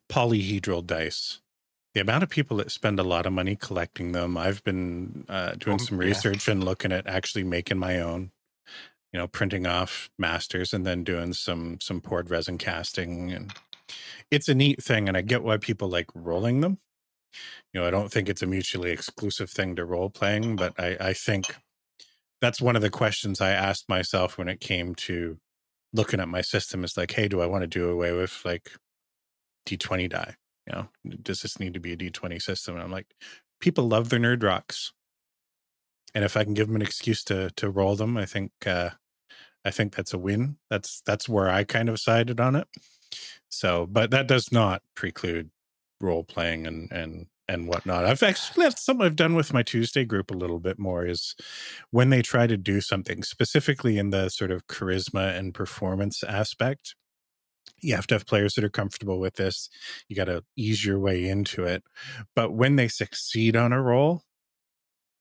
[0.09, 1.41] polyhedral dice?
[1.93, 4.35] The amount of people that spend a lot of money collecting them.
[4.35, 6.07] I've been uh, doing Um, some yeah.
[6.07, 8.31] research and looking at actually making my own.
[9.13, 13.53] You know, printing off masters and then doing some some poured resin casting, and
[14.31, 15.07] it's a neat thing.
[15.07, 16.79] And I get why people like rolling them.
[17.73, 20.97] You know, I don't think it's a mutually exclusive thing to role playing, but I,
[20.99, 21.55] I think
[22.41, 25.37] that's one of the questions I asked myself when it came to
[25.93, 28.71] looking at my system is like, hey, do I want to do away with like
[29.65, 30.35] D20 die?
[30.67, 30.87] You know,
[31.21, 32.75] does this need to be a D20 system?
[32.75, 33.07] And I'm like,
[33.61, 34.91] people love their nerd rocks.
[36.15, 38.91] And if I can give them an excuse to to roll them, I think uh
[39.65, 40.57] I think that's a win.
[40.69, 42.67] That's that's where I kind of sided on it.
[43.49, 45.51] So, but that does not preclude
[46.01, 48.05] role playing and and and whatnot.
[48.05, 51.35] I've actually that's something I've done with my Tuesday group a little bit more is
[51.91, 56.95] when they try to do something specifically in the sort of charisma and performance aspect.
[57.81, 59.69] You have to have players that are comfortable with this.
[60.07, 61.83] You got to ease your way into it.
[62.33, 64.23] But when they succeed on a role,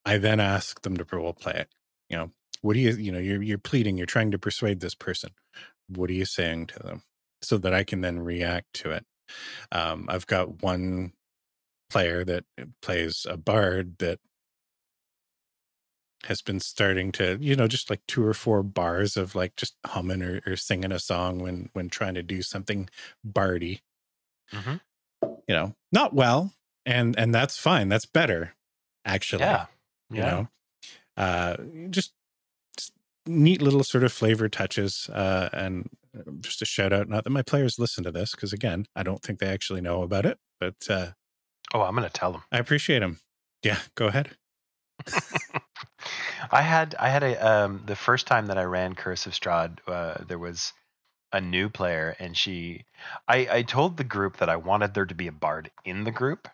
[0.04, 1.68] I then ask them to role play it.
[2.08, 2.30] You know,
[2.62, 5.30] what do you, you know, you're you're pleading, you're trying to persuade this person.
[5.88, 7.02] What are you saying to them?
[7.42, 9.06] So that I can then react to it.
[9.72, 11.14] Um, I've got one
[11.90, 12.44] player that
[12.82, 14.20] plays a bard that
[16.24, 19.76] has been starting to you know just like two or four bars of like just
[19.84, 22.88] humming or, or singing a song when when trying to do something
[23.24, 23.80] bardy
[24.52, 24.78] Mhm.
[25.48, 26.52] you know not well
[26.86, 28.54] and and that's fine that's better
[29.04, 29.66] actually Yeah.
[30.14, 30.24] you Yeah.
[30.24, 30.48] know
[31.16, 31.56] uh
[31.90, 32.14] just
[33.26, 37.30] neat little sort of flavor touches uh and uh, just a shout out not that
[37.30, 40.38] my players listen to this because again i don't think they actually know about it
[40.60, 41.08] but uh
[41.74, 42.42] Oh, I'm gonna tell them.
[42.52, 43.20] i appreciate them
[43.62, 44.30] yeah go ahead.
[46.50, 49.78] I had I had a um the first time that I ran Curse of Strahd,
[49.86, 50.72] uh, there was
[51.32, 52.84] a new player, and she,
[53.26, 56.10] I I told the group that I wanted there to be a bard in the
[56.10, 56.48] group,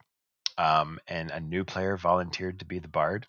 [0.57, 3.27] um, and a new player volunteered to be the bard,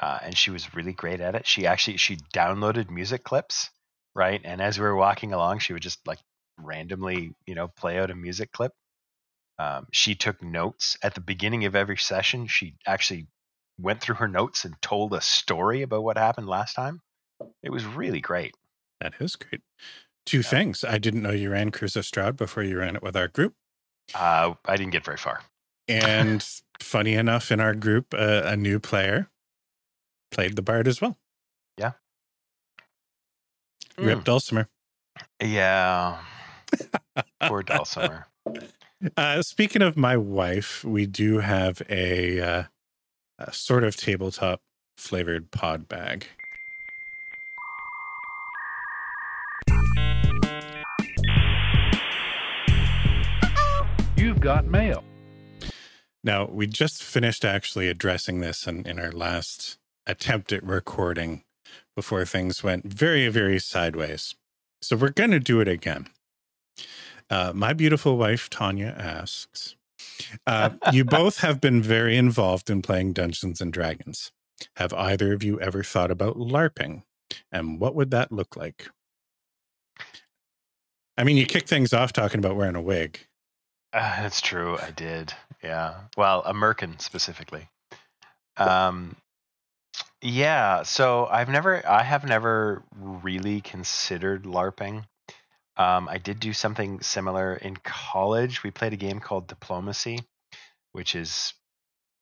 [0.00, 1.46] uh, and she was really great at it.
[1.46, 3.70] She actually she downloaded music clips,
[4.14, 6.18] right, and as we were walking along, she would just like
[6.58, 8.72] randomly, you know, play out a music clip.
[9.58, 12.46] Um, she took notes at the beginning of every session.
[12.46, 13.26] She actually
[13.78, 17.00] went through her notes and told a story about what happened last time.
[17.62, 18.54] It was really great.
[19.00, 19.62] That is great.
[20.26, 20.84] Two things.
[20.84, 23.54] I didn't know you ran Curse of Strahd before you ran it with our group.
[24.14, 25.40] Uh, I didn't get very far.
[25.88, 26.46] And
[26.80, 29.30] funny enough, in our group, uh, a new player
[30.30, 31.18] played the bard as well.
[31.76, 31.92] Yeah.
[33.98, 34.68] Rip Dulcimer.
[35.40, 36.18] Yeah.
[37.42, 38.26] Poor Dulcimer.
[39.16, 42.62] Uh, speaking of my wife, we do have a, uh,
[43.38, 44.60] a sort of tabletop
[44.96, 46.26] flavored pod bag.
[54.16, 55.02] You've got mail.
[56.22, 61.44] Now, we just finished actually addressing this in, in our last attempt at recording
[61.96, 64.34] before things went very, very sideways.
[64.82, 66.06] So we're going to do it again.
[67.28, 69.76] Uh, my beautiful wife, Tanya, asks
[70.46, 74.32] uh, You both have been very involved in playing Dungeons and Dragons.
[74.76, 77.02] Have either of you ever thought about LARPing?
[77.52, 78.88] And what would that look like?
[81.16, 83.20] I mean, you kick things off talking about wearing a wig.
[83.92, 84.78] Uh, that's true.
[84.78, 85.32] I did.
[85.62, 85.94] Yeah.
[86.16, 87.68] Well, a merkin specifically.
[88.56, 89.16] Um,
[90.22, 90.82] yeah.
[90.82, 95.04] So I've never, I have never really considered LARPing.
[95.76, 98.62] Um, I did do something similar in college.
[98.62, 100.18] We played a game called Diplomacy,
[100.92, 101.54] which is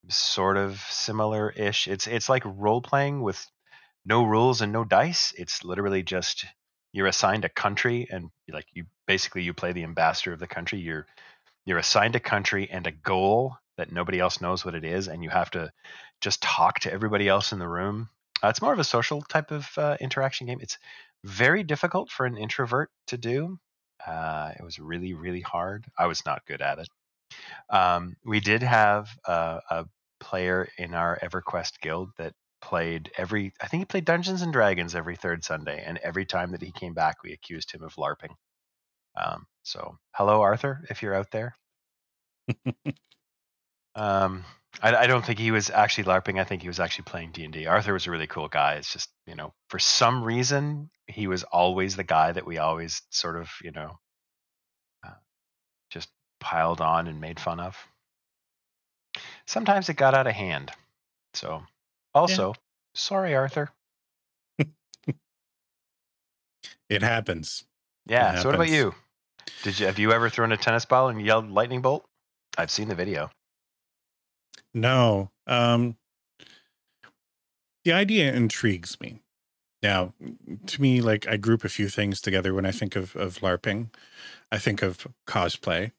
[0.08, 1.88] sort of similar-ish.
[1.88, 3.44] It's it's like role playing with
[4.06, 5.32] no rules and no dice.
[5.36, 6.46] It's literally just
[6.92, 10.78] you're assigned a country and like you basically you play the ambassador of the country.
[10.78, 11.06] You're
[11.66, 15.22] you're assigned a country and a goal that nobody else knows what it is, and
[15.22, 15.70] you have to
[16.20, 18.08] just talk to everybody else in the room.
[18.42, 20.58] Uh, it's more of a social type of uh, interaction game.
[20.60, 20.78] It's
[21.24, 23.58] very difficult for an introvert to do.
[24.04, 25.86] Uh, it was really, really hard.
[25.98, 26.88] I was not good at it.
[27.70, 29.86] Um, we did have a, a
[30.20, 34.94] player in our EverQuest guild that played every, I think he played Dungeons and Dragons
[34.94, 38.34] every third Sunday, and every time that he came back, we accused him of LARPing.
[39.16, 41.56] Um, so, hello, Arthur, if you're out there.
[43.94, 44.44] um,
[44.82, 46.40] I, I don't think he was actually LARPing.
[46.40, 47.66] I think he was actually playing D and D.
[47.66, 48.74] Arthur was a really cool guy.
[48.74, 53.02] It's just you know, for some reason, he was always the guy that we always
[53.10, 53.98] sort of you know,
[55.06, 55.10] uh,
[55.90, 56.08] just
[56.40, 57.76] piled on and made fun of.
[59.46, 60.70] Sometimes it got out of hand.
[61.34, 61.62] So,
[62.14, 62.54] also,
[62.94, 63.70] sorry, Arthur.
[66.88, 67.64] It happens.
[68.06, 68.34] Yeah.
[68.34, 68.94] It So, what about you?
[69.62, 72.06] Did you have you ever thrown a tennis ball and yelled lightning bolt?
[72.56, 73.30] I've seen the video.
[74.74, 75.30] No.
[75.46, 75.96] Um
[77.84, 79.22] the idea intrigues me.
[79.82, 80.12] Now,
[80.66, 83.90] to me, like I group a few things together when I think of of LARPing.
[84.50, 85.92] I think of cosplay.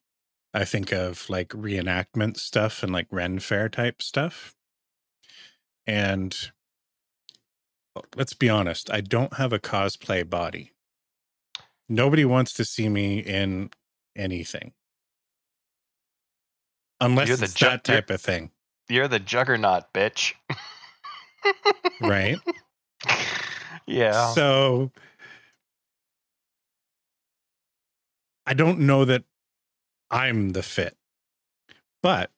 [0.54, 4.56] I think of like reenactment stuff and like Ren Fair type stuff.
[5.86, 6.36] And
[8.16, 10.72] let's be honest, I don't have a cosplay body.
[11.88, 13.72] Nobody wants to see me in
[14.16, 14.74] anything.
[17.02, 18.52] Unless You're the it's ju- that type of thing,
[18.90, 20.34] You're the juggernaut, bitch.
[22.02, 22.38] right?
[23.86, 24.34] yeah.
[24.34, 24.92] So
[28.46, 29.24] I don't know that
[30.10, 30.98] I'm the fit.
[32.02, 32.32] But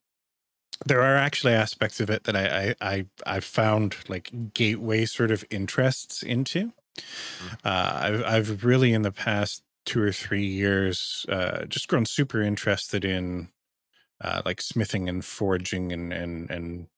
[0.84, 5.30] there are actually aspects of it that I I I, I found like gateway sort
[5.30, 6.72] of interests into.
[7.64, 12.42] Uh, I've I've really in the past two or three years uh, just grown super
[12.42, 13.48] interested in
[14.22, 16.88] uh, like smithing and forging and and and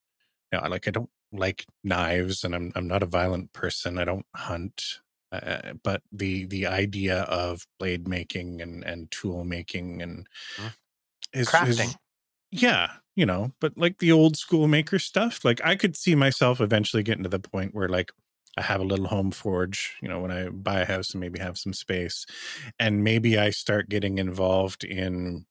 [0.52, 3.98] you know, like I don't like knives and I'm I'm not a violent person.
[3.98, 5.00] I don't hunt.
[5.32, 10.74] Uh, but the the idea of blade making and and tool making and Mm.
[11.32, 11.60] is, Crafting.
[11.60, 11.96] is
[12.52, 16.60] yeah you know but like the old school maker stuff like i could see myself
[16.60, 18.12] eventually getting to the point where like
[18.58, 21.38] i have a little home forge you know when i buy a house and maybe
[21.40, 22.26] have some space
[22.78, 25.46] and maybe i start getting involved in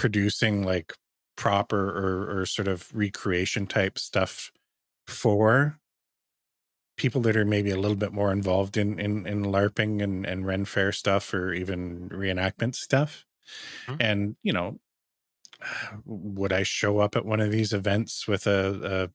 [0.00, 0.94] producing like
[1.36, 4.50] proper or, or sort of recreation type stuff
[5.06, 5.78] for
[6.96, 10.46] people that are maybe a little bit more involved in in, in larping and and
[10.46, 13.26] ren fair stuff or even reenactment stuff
[13.86, 13.96] Mhm.
[14.00, 14.78] and you know
[16.06, 19.10] would i show up at one of these events with a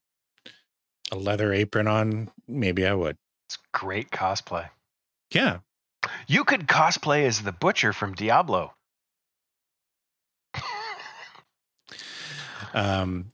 [1.12, 3.18] a, a leather apron on maybe i would
[3.48, 4.70] It's great cosplay.
[5.34, 5.60] yeah
[6.28, 8.74] You could cosplay as the butcher from Diablo.
[12.76, 13.32] Um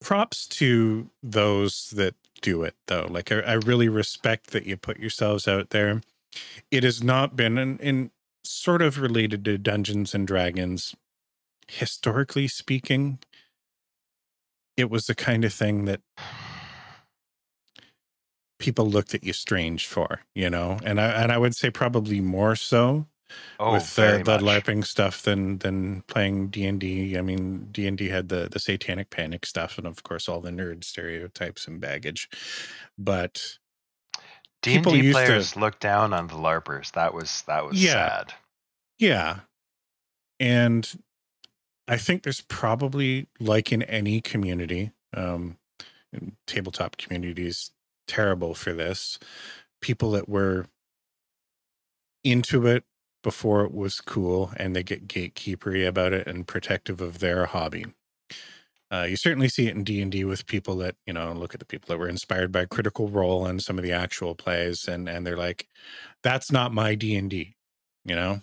[0.00, 3.06] props to those that do it though.
[3.08, 6.00] Like I, I really respect that you put yourselves out there.
[6.70, 8.10] It has not been in, in
[8.44, 10.94] sort of related to dungeons and dragons
[11.68, 13.18] historically speaking
[14.76, 16.00] it was the kind of thing that
[18.58, 20.78] people looked at you strange for you know?
[20.82, 23.06] And i and i would say probably more so
[23.58, 24.38] oh, with the, the.
[24.38, 27.16] LARPing stuff than than playing D and D.
[27.16, 30.40] I mean, D and D had the the Satanic Panic stuff, and of course all
[30.40, 32.28] the nerd stereotypes and baggage.
[32.98, 33.58] But
[34.62, 36.92] D and D used to- players looked down on the larpers.
[36.92, 37.92] That was that was Yeah.
[37.92, 38.34] sad.
[38.98, 39.40] yeah,
[40.38, 40.88] and
[41.88, 45.56] I think there's probably like in any community, um,
[46.46, 47.70] tabletop communities
[48.06, 49.18] terrible for this.
[49.80, 50.66] People that were
[52.22, 52.84] into it
[53.22, 57.86] before it was cool and they get gatekeepery about it and protective of their hobby.
[58.92, 61.54] Uh, you certainly see it in D and D with people that you know look
[61.54, 64.88] at the people that were inspired by Critical Role and some of the actual plays,
[64.88, 65.68] and and they're like,
[66.22, 67.54] "That's not my D and D,"
[68.04, 68.40] you know.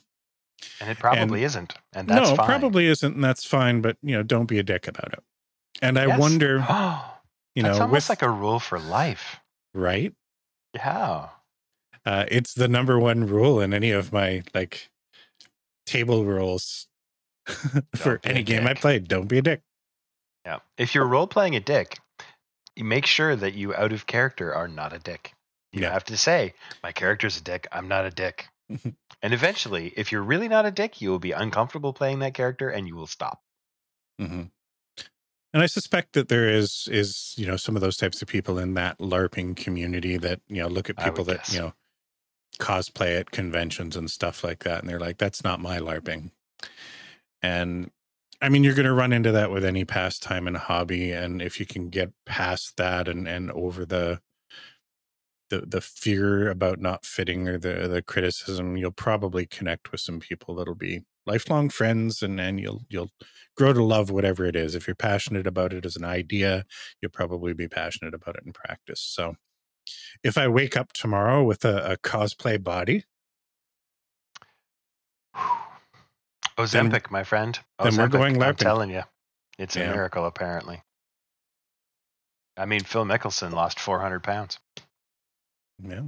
[0.79, 1.75] And it probably isn't.
[1.93, 2.39] And that's no, fine.
[2.39, 3.81] probably isn't, and that's fine.
[3.81, 5.23] But you know, don't be a dick about it.
[5.81, 6.07] And I Yes.
[6.07, 7.19] wonder, Oh,
[7.55, 9.39] you know, almost with like a rule for life.
[9.73, 10.13] right,
[10.73, 11.36] Yeah.
[12.07, 14.89] Uh, it's the number one rule in any of my like
[15.85, 16.87] table rules
[17.95, 18.99] for Don't be a any game I play.
[18.99, 19.61] Don't be a dick.
[20.45, 20.59] Yeah.
[20.77, 21.99] If you're role playing a dick,
[22.77, 25.33] you make sure that you out of character are not a dick.
[25.73, 25.91] You Yeah.
[25.91, 27.67] have to say, my character's a dick.
[27.73, 28.47] I'm not a dick.
[28.69, 32.69] and eventually, if you're really not a dick, you will be uncomfortable playing that character
[32.69, 33.41] and you will stop.
[34.17, 34.43] hmm
[35.53, 38.57] And I suspect that there is is you know some of those types of people
[38.57, 41.53] in that LARPing community that you know look at people that guess.
[41.53, 41.73] you know
[42.57, 46.31] cosplay at conventions and stuff like that, and they're like, "That's not my LARPing."
[47.41, 47.91] And
[48.41, 51.59] I mean, you're going to run into that with any pastime and hobby, and if
[51.59, 54.21] you can get past that and and over the
[55.49, 60.19] the the fear about not fitting or the the criticism, you'll probably connect with some
[60.19, 63.11] people that'll be lifelong friends, and and you'll you'll
[63.55, 64.75] grow to love whatever it is.
[64.75, 66.65] If you're passionate about it as an idea,
[67.01, 69.01] you'll probably be passionate about it in practice.
[69.01, 69.35] So,
[70.23, 73.03] if I wake up tomorrow with a, a cosplay body,
[76.57, 77.59] Ozempic, my friend.
[77.79, 79.03] then we're Ozempic, going I'm telling you.
[79.59, 80.81] It's a miracle, apparently.
[82.55, 84.59] I mean, Phil Mickelson lost 400 pounds
[85.83, 86.01] yeah,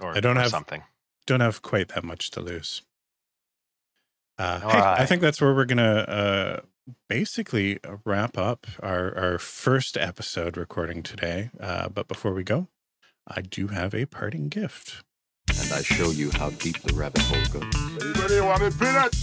[0.00, 0.82] or, I don't or have- something.
[1.26, 2.82] don't have quite that much to lose.
[4.38, 5.02] Uh, hey, I.
[5.02, 6.60] I think that's where we're gonna uh,
[7.08, 11.50] basically wrap up our our first episode recording today.
[11.60, 12.68] Uh, but before we go,
[13.26, 15.02] I do have a parting gift.
[15.48, 18.02] and I show you how deep the rabbit hole goes.
[18.02, 19.14] Anybody want a peanut?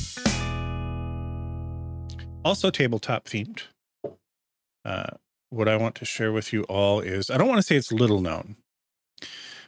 [2.46, 3.62] also tabletop themed.
[4.86, 5.12] Uh,
[5.50, 7.92] what I want to share with you all is I don't want to say it's
[7.92, 8.58] little known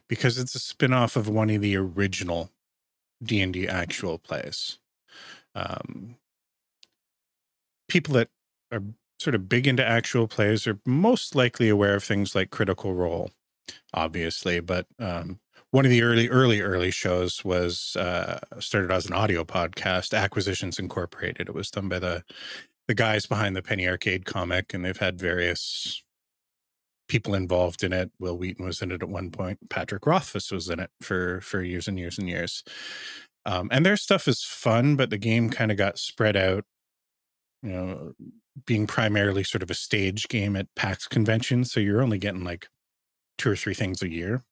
[0.09, 2.49] because it's a spin-off of one of the original
[3.23, 4.77] D&D actual plays.
[5.53, 6.17] Um,
[7.87, 8.29] people that
[8.71, 8.81] are
[9.19, 13.31] sort of big into actual plays are most likely aware of things like Critical Role,
[13.93, 15.39] obviously, but um,
[15.71, 20.79] one of the early, early, early shows was uh, started as an audio podcast, Acquisitions
[20.79, 21.49] Incorporated.
[21.49, 22.23] It was done by the
[22.87, 26.03] the guys behind the Penny Arcade comic, and they've had various
[27.07, 28.11] people involved in it.
[28.19, 29.69] Wil Wheaton was in it at one point.
[29.69, 32.63] Patrick Rothfuss was in it for for years and years and years.
[33.45, 36.63] Um, and their stuff is fun, but the game kind of got spread out.
[37.65, 38.13] You know,
[38.65, 41.71] being primarily sort of a stage game at PAX conventions.
[41.71, 42.67] So you're only getting like
[43.37, 44.43] two or three things a year.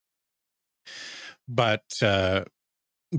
[1.47, 2.45] But uh,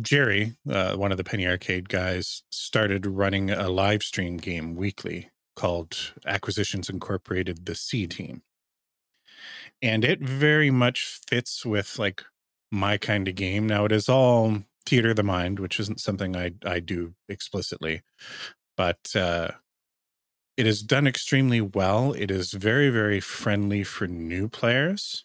[0.01, 5.31] Jerry, uh, one of the Penny Arcade guys, started running a live stream game weekly
[5.55, 8.43] called Acquisitions Incorporated the C Team.
[9.81, 12.25] And it very much fits with like
[12.73, 13.67] my kind of game.
[13.69, 18.03] Now it is all theater of the mind, which isn't something I I do explicitly,
[18.77, 19.53] but uh
[20.57, 22.13] it is done extremely well.
[22.13, 25.25] It is very, very friendly for new players.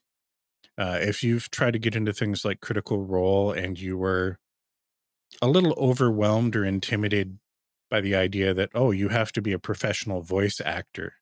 [0.78, 4.40] Uh, if you've tried to get into things like Critical Role and you were
[5.42, 7.38] a little overwhelmed or intimidated
[7.90, 11.14] by the idea that oh, you have to be a professional voice actor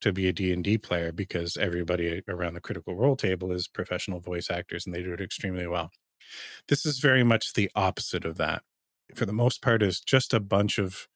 [0.00, 4.50] to be a D&D player because everybody around the Critical Role table is professional voice
[4.50, 5.90] actors and they do it extremely well.
[6.68, 8.62] This is very much the opposite of that.
[9.14, 11.06] For the most part, is just a bunch of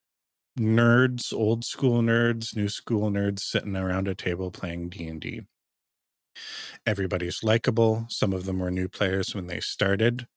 [0.57, 5.41] nerds, old school nerds, new school nerds sitting around a table playing D&D.
[6.85, 8.05] Everybody's likable.
[8.09, 10.27] Some of them were new players when they started.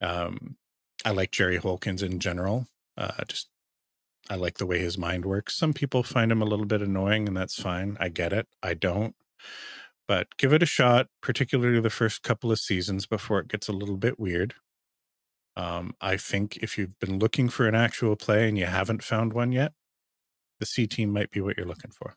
[0.00, 0.56] Um,
[1.04, 2.66] I like Jerry Holkins in general.
[2.96, 3.48] Uh, just
[4.28, 5.56] I like the way his mind works.
[5.56, 7.96] Some people find him a little bit annoying, and that's fine.
[8.00, 8.48] I get it.
[8.62, 9.14] I don't.
[10.08, 13.72] But give it a shot, particularly the first couple of seasons before it gets a
[13.72, 14.54] little bit weird.
[15.56, 19.32] Um, I think if you've been looking for an actual play and you haven't found
[19.32, 19.72] one yet,
[20.60, 22.14] the C team might be what you're looking for.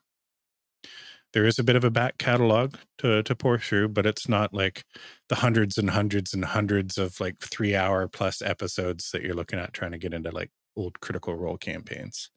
[1.32, 4.52] There is a bit of a back catalog to to pour through, but it's not
[4.52, 4.84] like
[5.28, 9.58] the hundreds and hundreds and hundreds of like three hour plus episodes that you're looking
[9.58, 12.30] at trying to get into like old critical role campaigns.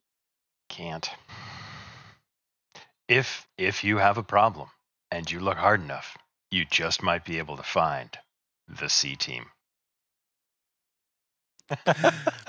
[0.70, 1.10] Can't.
[3.08, 4.70] If if you have a problem
[5.10, 6.16] and you look hard enough,
[6.52, 8.16] you just might be able to find
[8.68, 9.46] the C team.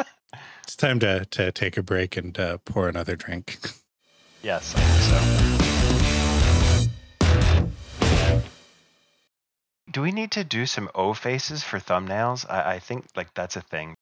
[0.64, 3.58] It's time to to take a break and uh, pour another drink.
[4.42, 5.44] yes, I think so.
[9.92, 12.44] Do we need to do some O faces for thumbnails?
[12.48, 13.94] I, I think like that's a thing